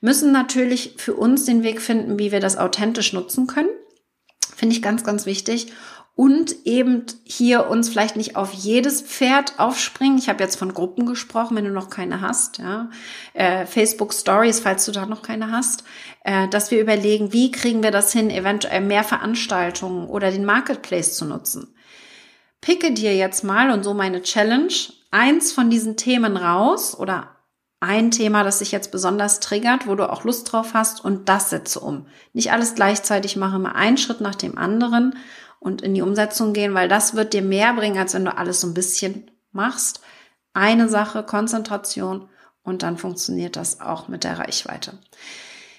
Müssen 0.00 0.32
natürlich 0.32 0.94
für 0.96 1.12
uns 1.12 1.44
den 1.44 1.62
Weg 1.62 1.82
finden, 1.82 2.18
wie 2.18 2.32
wir 2.32 2.40
das 2.40 2.56
authentisch 2.56 3.12
nutzen 3.12 3.46
können. 3.46 3.68
Finde 4.56 4.74
ich 4.74 4.80
ganz, 4.80 5.04
ganz 5.04 5.26
wichtig 5.26 5.70
und 6.22 6.54
eben 6.66 7.04
hier 7.24 7.68
uns 7.68 7.88
vielleicht 7.88 8.14
nicht 8.14 8.36
auf 8.36 8.52
jedes 8.52 9.02
Pferd 9.02 9.58
aufspringen. 9.58 10.18
Ich 10.18 10.28
habe 10.28 10.40
jetzt 10.40 10.54
von 10.54 10.72
Gruppen 10.72 11.04
gesprochen, 11.04 11.56
wenn 11.56 11.64
du 11.64 11.72
noch 11.72 11.90
keine 11.90 12.20
hast, 12.20 12.58
ja. 12.58 12.90
Äh, 13.34 13.66
Facebook 13.66 14.14
Stories, 14.14 14.60
falls 14.60 14.84
du 14.84 14.92
da 14.92 15.04
noch 15.04 15.22
keine 15.22 15.50
hast, 15.50 15.82
äh, 16.22 16.46
dass 16.46 16.70
wir 16.70 16.80
überlegen, 16.80 17.32
wie 17.32 17.50
kriegen 17.50 17.82
wir 17.82 17.90
das 17.90 18.12
hin, 18.12 18.30
eventuell 18.30 18.82
mehr 18.82 19.02
Veranstaltungen 19.02 20.06
oder 20.06 20.30
den 20.30 20.44
Marketplace 20.44 21.16
zu 21.16 21.24
nutzen. 21.24 21.74
Picke 22.60 22.92
dir 22.92 23.16
jetzt 23.16 23.42
mal 23.42 23.72
und 23.72 23.82
so 23.82 23.92
meine 23.92 24.22
Challenge 24.22 24.72
eins 25.10 25.50
von 25.50 25.70
diesen 25.70 25.96
Themen 25.96 26.36
raus 26.36 26.96
oder 26.96 27.30
ein 27.80 28.12
Thema, 28.12 28.44
das 28.44 28.60
dich 28.60 28.70
jetzt 28.70 28.92
besonders 28.92 29.40
triggert, 29.40 29.88
wo 29.88 29.96
du 29.96 30.08
auch 30.08 30.22
Lust 30.22 30.52
drauf 30.52 30.72
hast 30.72 31.04
und 31.04 31.28
das 31.28 31.50
setze 31.50 31.80
um. 31.80 32.06
Nicht 32.32 32.52
alles 32.52 32.76
gleichzeitig 32.76 33.34
mache, 33.34 33.58
mal 33.58 33.72
einen 33.72 33.98
Schritt 33.98 34.20
nach 34.20 34.36
dem 34.36 34.56
anderen 34.56 35.16
und 35.62 35.80
in 35.82 35.94
die 35.94 36.02
Umsetzung 36.02 36.52
gehen, 36.52 36.74
weil 36.74 36.88
das 36.88 37.14
wird 37.14 37.32
dir 37.32 37.42
mehr 37.42 37.72
bringen, 37.74 37.98
als 37.98 38.14
wenn 38.14 38.24
du 38.24 38.36
alles 38.36 38.60
so 38.60 38.66
ein 38.66 38.74
bisschen 38.74 39.30
machst. 39.52 40.00
Eine 40.54 40.88
Sache, 40.88 41.22
Konzentration 41.22 42.28
und 42.62 42.82
dann 42.82 42.98
funktioniert 42.98 43.56
das 43.56 43.80
auch 43.80 44.08
mit 44.08 44.24
der 44.24 44.38
Reichweite. 44.38 44.98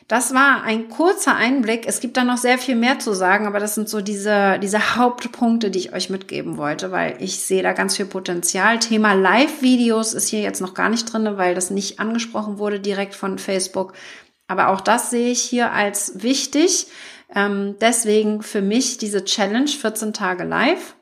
das 0.07 0.33
war 0.33 0.63
ein 0.63 0.89
kurzer 0.89 1.35
Einblick. 1.35 1.85
Es 1.87 1.99
gibt 1.99 2.17
da 2.17 2.23
noch 2.23 2.37
sehr 2.37 2.57
viel 2.57 2.75
mehr 2.75 2.99
zu 2.99 3.13
sagen, 3.13 3.47
aber 3.47 3.59
das 3.59 3.75
sind 3.75 3.89
so 3.89 4.01
diese, 4.01 4.59
diese 4.59 4.95
Hauptpunkte, 4.95 5.71
die 5.71 5.79
ich 5.79 5.93
euch 5.93 6.09
mitgeben 6.09 6.57
wollte, 6.57 6.91
weil 6.91 7.15
ich 7.19 7.39
sehe 7.39 7.63
da 7.63 7.73
ganz 7.73 7.95
viel 7.97 8.05
Potenzial. 8.05 8.79
Thema 8.79 9.13
Live-Videos 9.13 10.13
ist 10.13 10.27
hier 10.27 10.41
jetzt 10.41 10.61
noch 10.61 10.73
gar 10.73 10.89
nicht 10.89 11.11
drin, 11.11 11.37
weil 11.37 11.55
das 11.55 11.71
nicht 11.71 11.99
angesprochen 11.99 12.57
wurde 12.57 12.79
direkt 12.79 13.15
von 13.15 13.39
Facebook. 13.39 13.93
Aber 14.47 14.69
auch 14.69 14.81
das 14.81 15.09
sehe 15.09 15.31
ich 15.31 15.41
hier 15.41 15.71
als 15.71 16.21
wichtig. 16.21 16.87
Ähm, 17.35 17.75
deswegen 17.79 18.41
für 18.41 18.61
mich 18.61 18.97
diese 18.97 19.25
Challenge 19.25 19.67
14 19.67 20.13
Tage 20.13 20.43
live. 20.43 20.95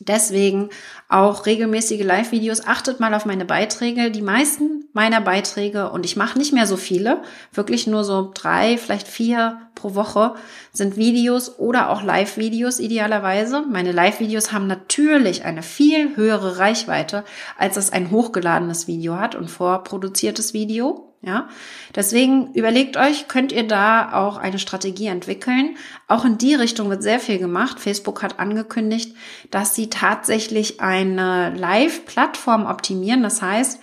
Deswegen 0.00 0.70
auch 1.08 1.46
regelmäßige 1.46 2.02
Live-Videos. 2.02 2.66
Achtet 2.66 3.00
mal 3.00 3.14
auf 3.14 3.26
meine 3.26 3.44
Beiträge. 3.44 4.10
Die 4.10 4.22
meisten 4.22 4.84
meiner 4.92 5.20
Beiträge, 5.20 5.90
und 5.90 6.04
ich 6.04 6.16
mache 6.16 6.38
nicht 6.38 6.52
mehr 6.52 6.66
so 6.66 6.76
viele, 6.76 7.22
wirklich 7.52 7.86
nur 7.86 8.04
so 8.04 8.30
drei, 8.32 8.78
vielleicht 8.78 9.08
vier 9.08 9.60
pro 9.74 9.94
Woche, 9.94 10.34
sind 10.72 10.96
Videos 10.96 11.58
oder 11.58 11.90
auch 11.90 12.02
Live-Videos 12.02 12.78
idealerweise. 12.78 13.64
Meine 13.68 13.92
Live-Videos 13.92 14.52
haben 14.52 14.66
natürlich 14.66 15.44
eine 15.44 15.62
viel 15.62 16.16
höhere 16.16 16.58
Reichweite, 16.58 17.24
als 17.58 17.76
es 17.76 17.92
ein 17.92 18.10
hochgeladenes 18.10 18.86
Video 18.86 19.16
hat 19.16 19.34
und 19.34 19.50
vorproduziertes 19.50 20.54
Video. 20.54 21.13
Ja, 21.26 21.48
deswegen 21.94 22.52
überlegt 22.52 22.98
euch, 22.98 23.28
könnt 23.28 23.50
ihr 23.50 23.66
da 23.66 24.12
auch 24.12 24.36
eine 24.36 24.58
Strategie 24.58 25.06
entwickeln? 25.06 25.76
Auch 26.06 26.24
in 26.26 26.36
die 26.36 26.54
Richtung 26.54 26.90
wird 26.90 27.02
sehr 27.02 27.18
viel 27.18 27.38
gemacht. 27.38 27.80
Facebook 27.80 28.22
hat 28.22 28.38
angekündigt, 28.38 29.16
dass 29.50 29.74
sie 29.74 29.88
tatsächlich 29.88 30.80
eine 30.80 31.54
Live-Plattform 31.54 32.66
optimieren. 32.66 33.22
Das 33.22 33.40
heißt, 33.40 33.80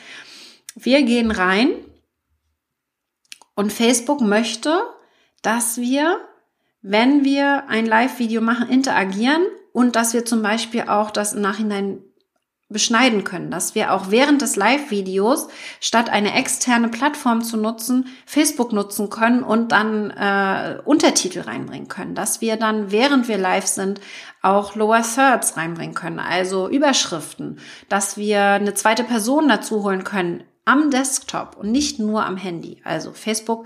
wir 0.76 1.02
gehen 1.02 1.32
rein 1.32 1.70
und 3.56 3.74
Facebook 3.74 4.22
möchte, 4.22 4.84
dass 5.42 5.78
wir, 5.78 6.20
wenn 6.82 7.24
wir 7.24 7.70
ein 7.70 7.88
Live-Video 7.88 8.42
machen, 8.42 8.70
interagieren 8.70 9.44
und 9.74 9.96
dass 9.96 10.14
wir 10.14 10.26
zum 10.26 10.44
Beispiel 10.44 10.84
auch 10.84 11.10
das 11.10 11.34
im 11.34 11.42
Nachhinein 11.42 12.04
beschneiden 12.72 13.24
können, 13.24 13.52
dass 13.52 13.76
wir 13.76 13.94
auch 13.94 14.10
während 14.10 14.42
des 14.42 14.56
Live-Videos 14.56 15.48
statt 15.80 16.10
eine 16.10 16.34
externe 16.34 16.90
Plattform 16.90 17.44
zu 17.44 17.58
nutzen, 17.58 18.08
Facebook 18.26 18.74
nutzen 18.74 19.10
können 19.10 19.44
und 19.44 19.72
dann 19.72 20.10
äh, 20.12 20.80
Untertitel 20.84 21.42
reinbringen 21.42 21.88
können, 21.88 22.16
dass 22.16 22.42
wir 22.42 22.58
dann 22.58 22.92
während 22.92 23.28
wir 23.28 23.38
live 23.38 23.68
sind 23.68 24.02
auch 24.42 24.76
Lower 24.76 25.04
Thirds 25.04 25.56
reinbringen 25.56 25.94
können, 25.94 26.20
also 26.20 26.68
Überschriften, 26.68 27.60
dass 27.90 28.18
wir 28.18 28.42
eine 28.42 28.74
zweite 28.74 29.04
Person 29.04 29.48
dazu 29.48 29.84
holen 29.84 30.04
können 30.04 30.44
am 30.66 30.90
Desktop 30.92 31.58
und 31.58 31.72
nicht 31.72 32.00
nur 32.00 32.26
am 32.26 32.38
Handy. 32.38 32.82
Also 32.84 33.14
Facebook 33.14 33.66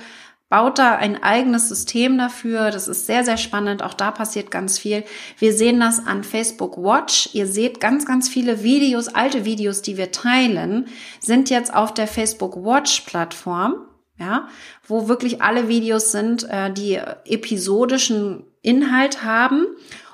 baut 0.49 0.77
da 0.77 0.95
ein 0.95 1.21
eigenes 1.21 1.69
System 1.69 2.17
dafür. 2.17 2.71
Das 2.71 2.88
ist 2.88 3.08
sehr, 3.08 3.23
sehr 3.23 3.38
spannend. 3.38 3.81
Auch 3.81 3.93
da 3.93 4.12
passiert 4.12 4.51
ganz 4.51 4.77
viel. 4.77 5.03
Wir 5.38 5.53
sehen 5.53 5.79
das 5.79 6.05
an 6.05 6.23
Facebook 6.23 6.77
Watch. 6.77 7.29
Ihr 7.34 7.47
seht 7.47 7.79
ganz, 7.79 8.05
ganz 8.05 8.29
viele 8.29 8.63
Videos, 8.63 9.08
alte 9.08 9.45
Videos, 9.45 9.81
die 9.81 9.97
wir 9.97 10.12
teilen, 10.12 10.88
sind 11.19 11.49
jetzt 11.49 11.73
auf 11.73 11.93
der 11.93 12.08
Facebook 12.08 12.55
Watch 12.58 13.01
Plattform. 13.01 13.75
Ja, 14.17 14.47
wo 14.88 15.10
wirklich 15.10 15.41
alle 15.41 15.67
Videos 15.67 16.13
sind, 16.13 16.47
äh, 16.49 16.71
die 16.71 16.95
episodischen 17.25 18.45
Inhalt 18.62 19.25
haben. 19.25 19.65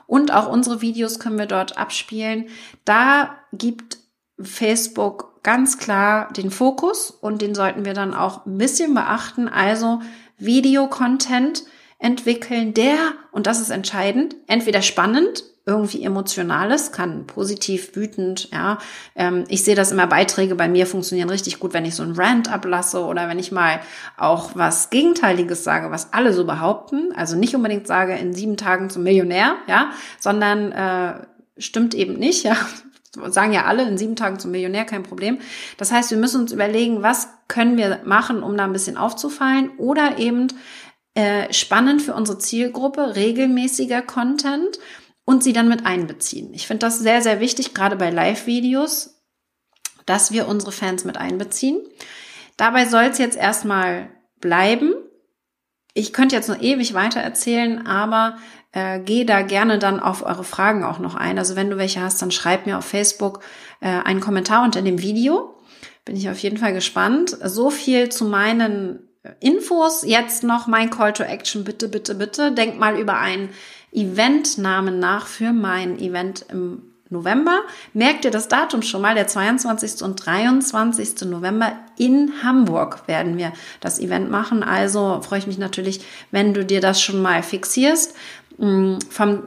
Und 0.08 0.34
auch 0.34 0.50
unsere 0.50 0.82
Videos 0.82 1.20
können 1.20 1.38
wir 1.38 1.46
dort 1.46 1.78
abspielen. 1.78 2.50
Da 2.84 3.38
gibt 3.54 4.00
Facebook 4.42 5.31
ganz 5.44 5.78
klar 5.78 6.32
den 6.34 6.52
Fokus 6.52 7.12
und 7.12 7.42
den 7.42 7.56
sollten 7.56 7.86
wir 7.86 7.94
dann 7.94 8.14
auch 8.14 8.46
ein 8.46 8.58
bisschen 8.58 8.94
beachten. 8.94 9.48
Also 9.48 10.02
Videocontent 10.38 11.64
entwickeln, 12.00 12.74
der, 12.74 12.98
und 13.32 13.48
das 13.48 13.62
ist 13.62 13.70
entscheidend, 13.70 14.36
entweder 14.48 14.82
spannend, 14.82 15.44
irgendwie 15.68 16.04
emotionales, 16.04 16.92
kann 16.92 17.28
positiv, 17.28 17.96
wütend, 17.96 18.50
ja. 18.52 18.80
Ähm, 19.16 19.44
ich 19.48 19.64
sehe 19.64 19.76
das 19.76 19.92
immer, 19.92 20.08
Beiträge 20.08 20.56
bei 20.56 20.68
mir 20.68 20.88
funktionieren 20.88 21.30
richtig 21.30 21.60
gut, 21.60 21.74
wenn 21.74 21.86
ich 21.86 21.94
so 21.94 22.02
einen 22.02 22.16
Rant 22.16 22.52
ablasse 22.52 23.06
oder 23.06 23.30
wenn 23.30 23.38
ich 23.38 23.52
mal 23.52 23.80
auch 24.18 24.52
was 24.56 24.90
Gegenteiliges 24.90 25.64
sage, 25.64 25.92
was 25.92 26.14
alle 26.14 26.34
so 26.34 26.46
behaupten. 26.46 27.14
Also 27.16 27.36
nicht 27.36 27.56
unbedingt 27.56 27.86
sage, 27.86 28.16
in 28.16 28.34
sieben 28.34 28.58
Tagen 28.58 28.90
zum 28.90 29.04
Millionär, 29.04 29.56
ja, 29.68 29.92
sondern 30.20 30.72
äh, 30.72 31.14
stimmt 31.60 31.94
eben 31.94 32.14
nicht, 32.14 32.44
ja 32.44 32.58
sagen 33.16 33.54
ja 33.54 33.66
alle, 33.66 33.88
in 33.88 33.98
sieben 33.98 34.16
Tagen 34.16 34.40
zum 34.40 34.52
Millionär, 34.52 34.86
kein 34.86 35.04
Problem. 35.04 35.40
Das 35.78 35.92
heißt, 35.92 36.12
wir 36.12 36.18
müssen 36.18 36.42
uns 36.42 36.52
überlegen, 36.52 37.02
was 37.02 37.28
können 37.48 37.78
wir 37.78 38.02
machen, 38.06 38.44
um 38.44 38.56
da 38.56 38.64
ein 38.64 38.74
bisschen 38.74 38.98
aufzufallen 38.98 39.72
oder 39.78 40.18
eben 40.18 40.48
äh, 41.14 41.52
spannend 41.52 42.02
für 42.02 42.14
unsere 42.14 42.38
Zielgruppe, 42.38 43.16
regelmäßiger 43.16 44.02
Content 44.02 44.80
und 45.26 45.44
sie 45.44 45.54
dann 45.54 45.68
mit 45.68 45.86
einbeziehen. 45.86 46.54
Ich 46.54 46.68
finde 46.68 46.86
das 46.86 47.00
sehr, 47.00 47.22
sehr 47.22 47.40
wichtig, 47.40 47.74
gerade 47.74 47.96
bei 47.96 48.10
Live-Videos, 48.10 49.22
dass 50.06 50.32
wir 50.32 50.48
unsere 50.48 50.72
Fans 50.72 51.04
mit 51.04 51.18
einbeziehen. 51.18 51.82
Dabei 52.58 52.86
soll 52.86 53.04
es 53.04 53.18
jetzt 53.18 53.38
erstmal 53.38 54.10
bleiben. 54.40 54.94
Ich 55.94 56.14
könnte 56.14 56.36
jetzt 56.36 56.48
noch 56.48 56.62
ewig 56.62 56.94
weiter 56.94 57.20
erzählen, 57.20 57.86
aber 57.86 58.38
äh, 58.72 59.00
geh 59.00 59.26
da 59.26 59.42
gerne 59.42 59.80
dann 59.80 60.00
auf 60.00 60.26
eure 60.26 60.44
Fragen 60.44 60.84
auch 60.84 61.00
noch 61.00 61.16
ein. 61.16 61.38
Also 61.38 61.56
wenn 61.56 61.70
du 61.70 61.78
welche 61.78 62.02
hast, 62.02 62.22
dann 62.22 62.32
schreib 62.32 62.66
mir 62.66 62.78
auf 62.78 62.86
Facebook 62.86 63.42
äh, 63.82 63.88
einen 63.88 64.22
Kommentar 64.22 64.64
unter 64.64 64.82
dem 64.82 65.02
Video. 65.02 65.56
Bin 66.06 66.16
ich 66.16 66.30
auf 66.30 66.40
jeden 66.40 66.58
Fall 66.58 66.74
gespannt. 66.74 67.38
So 67.44 67.70
viel 67.70 68.10
zu 68.10 68.26
meinen 68.26 69.00
Infos. 69.40 70.04
Jetzt 70.04 70.44
noch 70.44 70.68
mein 70.68 70.90
Call 70.90 71.14
to 71.14 71.24
Action. 71.24 71.64
Bitte, 71.64 71.90
bitte, 71.90 72.16
bitte. 72.16 72.52
Denk 72.52 72.80
mal 72.80 73.00
über 73.00 73.20
einen 73.20 73.50
Eventnamen 73.92 75.00
nach 75.00 75.28
für 75.28 75.52
mein 75.52 76.00
Event 76.00 76.46
im 76.50 76.92
November. 77.12 77.62
Merkt 77.94 78.26
ihr 78.26 78.32
das 78.32 78.48
Datum 78.48 78.82
schon 78.82 79.02
mal? 79.02 79.16
Der 79.16 79.28
22. 79.28 80.02
und 80.02 80.26
23. 80.26 81.30
November 81.30 81.74
in 81.98 82.32
Hamburg 82.42 83.08
werden 83.08 83.38
wir 83.38 83.52
das 83.82 84.00
Event 84.00 84.32
machen. 84.32 84.64
Also 84.64 85.22
freue 85.22 85.40
ich 85.40 85.48
mich 85.48 85.58
natürlich, 85.58 86.02
wenn 86.32 86.54
du 86.54 86.66
dir 86.66 86.80
das 86.80 87.02
schon 87.02 87.22
mal 87.22 87.44
fixierst. 87.44 88.16
Mm, 88.62 89.00
vom 89.10 89.44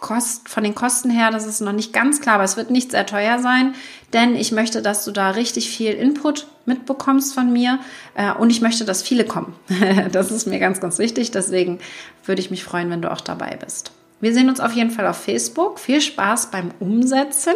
Kost, 0.00 0.48
von 0.48 0.64
den 0.64 0.74
Kosten 0.74 1.08
her, 1.08 1.30
das 1.30 1.46
ist 1.46 1.60
noch 1.60 1.72
nicht 1.72 1.92
ganz 1.92 2.20
klar, 2.20 2.36
aber 2.36 2.44
es 2.44 2.56
wird 2.56 2.70
nicht 2.70 2.90
sehr 2.90 3.06
teuer 3.06 3.38
sein, 3.38 3.74
denn 4.12 4.34
ich 4.34 4.52
möchte, 4.52 4.82
dass 4.82 5.04
du 5.04 5.12
da 5.12 5.30
richtig 5.30 5.70
viel 5.70 5.92
Input 5.92 6.46
mitbekommst 6.66 7.32
von 7.32 7.52
mir 7.52 7.78
äh, 8.14 8.32
und 8.32 8.50
ich 8.50 8.60
möchte, 8.60 8.84
dass 8.84 9.02
viele 9.02 9.24
kommen. 9.24 9.54
das 10.12 10.30
ist 10.30 10.46
mir 10.46 10.58
ganz, 10.58 10.80
ganz 10.80 10.98
wichtig. 10.98 11.30
Deswegen 11.30 11.78
würde 12.24 12.40
ich 12.40 12.50
mich 12.50 12.64
freuen, 12.64 12.90
wenn 12.90 13.02
du 13.02 13.12
auch 13.12 13.20
dabei 13.20 13.56
bist. 13.56 13.92
Wir 14.20 14.34
sehen 14.34 14.48
uns 14.48 14.60
auf 14.60 14.72
jeden 14.72 14.90
Fall 14.90 15.06
auf 15.06 15.16
Facebook. 15.16 15.78
Viel 15.78 16.00
Spaß 16.00 16.50
beim 16.50 16.70
Umsetzen 16.80 17.54